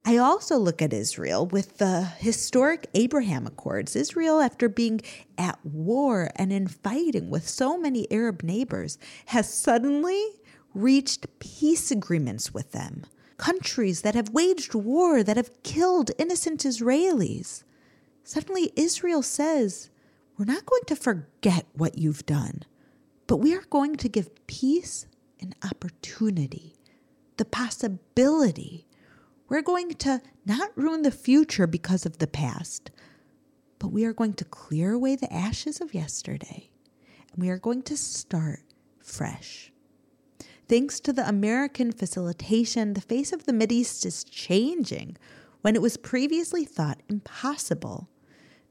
I 0.03 0.17
also 0.17 0.57
look 0.57 0.81
at 0.81 0.93
Israel 0.93 1.45
with 1.45 1.77
the 1.77 2.01
historic 2.01 2.89
Abraham 2.95 3.45
Accords. 3.45 3.95
Israel, 3.95 4.39
after 4.39 4.67
being 4.67 5.01
at 5.37 5.63
war 5.63 6.31
and 6.35 6.51
in 6.51 6.67
fighting 6.67 7.29
with 7.29 7.47
so 7.47 7.77
many 7.77 8.11
Arab 8.11 8.41
neighbors, 8.41 8.97
has 9.27 9.53
suddenly 9.53 10.23
reached 10.73 11.27
peace 11.37 11.91
agreements 11.91 12.51
with 12.51 12.71
them. 12.71 13.05
Countries 13.37 14.01
that 14.01 14.15
have 14.15 14.29
waged 14.29 14.73
war, 14.73 15.21
that 15.21 15.37
have 15.37 15.61
killed 15.61 16.11
innocent 16.17 16.61
Israelis. 16.63 17.63
Suddenly, 18.23 18.71
Israel 18.75 19.21
says, 19.21 19.91
We're 20.37 20.45
not 20.45 20.65
going 20.65 20.83
to 20.87 20.95
forget 20.95 21.65
what 21.73 21.99
you've 21.99 22.25
done, 22.25 22.63
but 23.27 23.37
we 23.37 23.53
are 23.53 23.65
going 23.69 23.97
to 23.97 24.09
give 24.09 24.47
peace 24.47 25.05
and 25.39 25.55
opportunity, 25.63 26.75
the 27.41 27.45
possibility 27.45 28.85
we're 29.49 29.63
going 29.63 29.89
to 29.89 30.21
not 30.45 30.69
ruin 30.75 31.01
the 31.01 31.09
future 31.09 31.65
because 31.65 32.05
of 32.05 32.19
the 32.19 32.27
past, 32.27 32.91
but 33.79 33.87
we 33.87 34.05
are 34.05 34.13
going 34.13 34.33
to 34.33 34.45
clear 34.45 34.91
away 34.91 35.15
the 35.15 35.33
ashes 35.33 35.81
of 35.81 35.95
yesterday 35.95 36.69
and 37.33 37.41
we 37.41 37.49
are 37.49 37.57
going 37.57 37.81
to 37.81 37.97
start 37.97 38.59
fresh. 38.99 39.71
Thanks 40.69 40.99
to 40.99 41.11
the 41.11 41.27
American 41.27 41.91
facilitation, 41.91 42.93
the 42.93 43.01
face 43.01 43.33
of 43.33 43.47
the 43.47 43.53
Mideast 43.53 44.05
is 44.05 44.23
changing 44.23 45.17
when 45.61 45.75
it 45.75 45.81
was 45.81 45.97
previously 45.97 46.63
thought 46.63 47.01
impossible. 47.09 48.07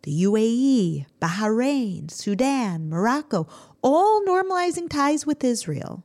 The 0.05 0.23
UAE, 0.23 1.07
Bahrain, 1.21 2.09
Sudan, 2.09 2.89
Morocco, 2.89 3.49
all 3.83 4.23
normalizing 4.25 4.89
ties 4.89 5.27
with 5.27 5.43
Israel 5.43 6.05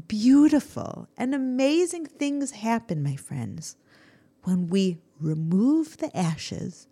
beautiful 0.00 1.08
and 1.16 1.34
amazing 1.34 2.06
things 2.06 2.52
happen, 2.52 3.02
my 3.02 3.16
friends, 3.16 3.76
when 4.44 4.68
we 4.68 4.98
remove 5.20 5.98
the 5.98 6.16
ashes 6.16 6.86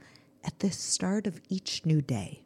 at 0.45 0.59
the 0.61 0.71
start 0.71 1.27
of 1.27 1.41
each 1.49 1.85
new 1.85 2.01
day. 2.01 2.43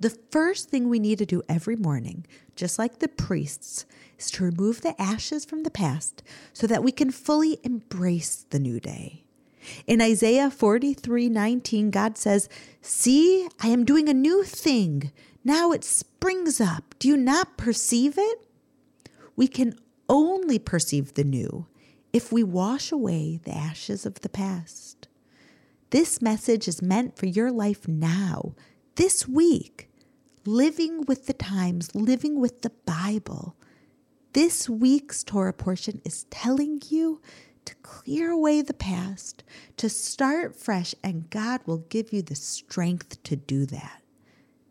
The 0.00 0.18
first 0.30 0.68
thing 0.68 0.88
we 0.88 0.98
need 0.98 1.18
to 1.18 1.26
do 1.26 1.42
every 1.48 1.76
morning, 1.76 2.26
just 2.56 2.78
like 2.78 2.98
the 2.98 3.08
priests, 3.08 3.86
is 4.18 4.30
to 4.32 4.44
remove 4.44 4.80
the 4.80 5.00
ashes 5.00 5.44
from 5.44 5.62
the 5.62 5.70
past 5.70 6.22
so 6.52 6.66
that 6.66 6.82
we 6.82 6.90
can 6.90 7.10
fully 7.10 7.58
embrace 7.62 8.44
the 8.50 8.58
new 8.58 8.80
day. 8.80 9.22
In 9.86 10.02
Isaiah 10.02 10.50
43 10.50 11.28
19, 11.28 11.90
God 11.90 12.18
says, 12.18 12.48
See, 12.80 13.48
I 13.60 13.68
am 13.68 13.84
doing 13.84 14.08
a 14.08 14.14
new 14.14 14.42
thing. 14.42 15.12
Now 15.44 15.70
it 15.70 15.84
springs 15.84 16.60
up. 16.60 16.94
Do 16.98 17.06
you 17.06 17.16
not 17.16 17.56
perceive 17.56 18.18
it? 18.18 18.46
We 19.36 19.48
can 19.48 19.74
only 20.08 20.58
perceive 20.58 21.14
the 21.14 21.24
new 21.24 21.66
if 22.12 22.30
we 22.30 22.42
wash 22.42 22.92
away 22.92 23.40
the 23.42 23.54
ashes 23.54 24.04
of 24.04 24.20
the 24.20 24.28
past. 24.28 25.08
This 25.90 26.22
message 26.22 26.68
is 26.68 26.82
meant 26.82 27.16
for 27.16 27.26
your 27.26 27.50
life 27.50 27.86
now, 27.86 28.54
this 28.96 29.26
week, 29.26 29.90
living 30.44 31.04
with 31.06 31.26
the 31.26 31.32
times, 31.32 31.94
living 31.94 32.40
with 32.40 32.62
the 32.62 32.72
Bible. 32.86 33.56
This 34.32 34.68
week's 34.68 35.22
Torah 35.22 35.52
portion 35.52 36.00
is 36.04 36.24
telling 36.24 36.80
you 36.88 37.20
to 37.64 37.74
clear 37.76 38.30
away 38.30 38.60
the 38.60 38.74
past, 38.74 39.44
to 39.76 39.88
start 39.88 40.56
fresh, 40.56 40.94
and 41.02 41.30
God 41.30 41.60
will 41.66 41.78
give 41.78 42.12
you 42.12 42.22
the 42.22 42.34
strength 42.34 43.22
to 43.22 43.36
do 43.36 43.66
that. 43.66 44.02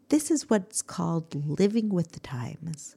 This 0.10 0.30
is 0.30 0.50
what's 0.50 0.82
called 0.82 1.34
living 1.48 1.90
with 1.90 2.12
the 2.12 2.20
times. 2.20 2.96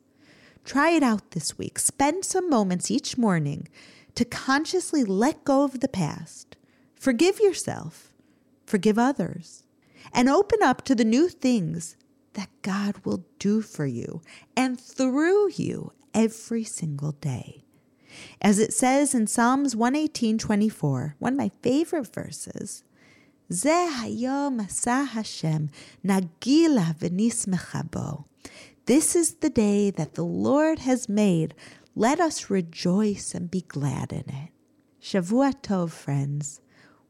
Try 0.65 0.91
it 0.91 1.03
out 1.03 1.33
this 1.33 1.59
week. 1.59 1.79
Spend 1.79 2.25
some 2.25 2.49
moments 2.49 2.91
each 2.91 3.19
morning 3.19 3.69
to 4.15 4.25
consciously 4.25 5.05
let 5.05 5.45
go 5.45 5.63
of 5.65 5.81
the 5.81 5.89
past, 5.89 6.57
forgive 6.95 7.39
yourself, 7.39 8.13
forgive 8.65 8.99
others, 8.99 9.65
and 10.13 10.29
open 10.29 10.63
up 10.63 10.83
to 10.83 10.95
the 10.95 11.05
new 11.05 11.29
things 11.29 11.97
that 12.33 12.49
God 12.63 12.99
will 13.05 13.25
do 13.39 13.61
for 13.61 13.87
you 13.87 14.23
and 14.57 14.81
through 14.81 15.51
you 15.51 15.93
every 16.15 16.65
single 16.65 17.13
day. 17.13 17.65
As 18.41 18.59
it 18.59 18.73
says 18.73 19.15
in 19.15 19.27
Psalms 19.27 19.75
118:24, 19.75 21.15
one 21.19 21.33
of 21.35 21.39
my 21.39 21.51
favorite 21.63 22.13
verses, 22.13 22.85
"Zeh 23.51 23.91
hayom 23.91 24.65
asah 24.65 25.09
Hashem, 25.09 25.71
nagila 26.05 26.97
v'nismecha 26.97 27.91
bo." 27.91 28.27
This 28.87 29.17
is 29.17 29.37
the 29.37 29.49
day 29.49 29.91
that 29.93 30.13
the 30.13 30.25
Lord 30.25 30.81
has 30.81 31.09
made. 31.09 31.55
Let 31.97 32.21
us 32.21 32.51
rejoice 32.51 33.35
and 33.35 33.51
be 33.51 33.63
glad 33.63 34.13
in 34.13 34.29
it. 34.29 34.51
Shavua 35.01 35.55
Tov, 35.63 35.91
friends. 35.91 36.61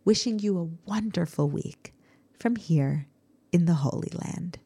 Wishing 0.05 0.39
you 0.39 0.57
a 0.57 0.69
wonderful 0.89 1.51
week 1.51 1.93
from 2.39 2.55
here 2.55 3.09
in 3.51 3.65
the 3.65 3.75
Holy 3.75 4.13
Land. 4.13 4.61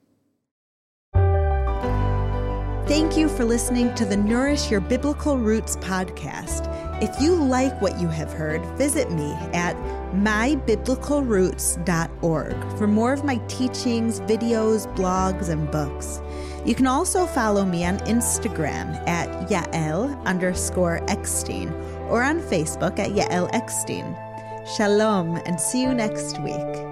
Thank 2.87 3.17
you 3.17 3.29
for 3.29 3.45
listening 3.45 3.95
to 3.95 4.05
the 4.05 4.17
Nourish 4.17 4.71
Your 4.71 4.81
Biblical 4.81 5.39
Roots 5.39 5.77
podcast. 5.77 6.67
If 7.03 7.23
you 7.23 7.35
like 7.35 7.81
what 7.81 7.99
you 8.01 8.09
have 8.09 8.33
heard, 8.33 8.65
visit 8.77 9.11
me 9.13 9.33
at 9.53 9.77
mybiblicalroots.org 10.15 12.79
for 12.79 12.87
more 12.87 13.13
of 13.13 13.25
my 13.25 13.37
teachings, 13.47 14.21
videos, 14.21 14.87
blogs, 14.97 15.51
and 15.51 15.71
books. 15.71 16.23
You 16.69 16.75
can 16.75 16.87
also 16.87 17.25
follow 17.25 17.65
me 17.65 17.87
on 17.87 17.97
Instagram 18.01 18.95
at 19.09 19.49
Yael 19.49 20.23
underscore 20.27 21.03
Eckstein 21.09 21.73
or 22.11 22.23
on 22.23 22.41
Facebook 22.41 22.99
at 22.99 23.13
Yael 23.13 23.49
Eckstein. 23.55 24.15
Shalom 24.77 25.37
and 25.47 25.59
see 25.59 25.81
you 25.81 25.95
next 25.95 26.39
week. 26.43 26.88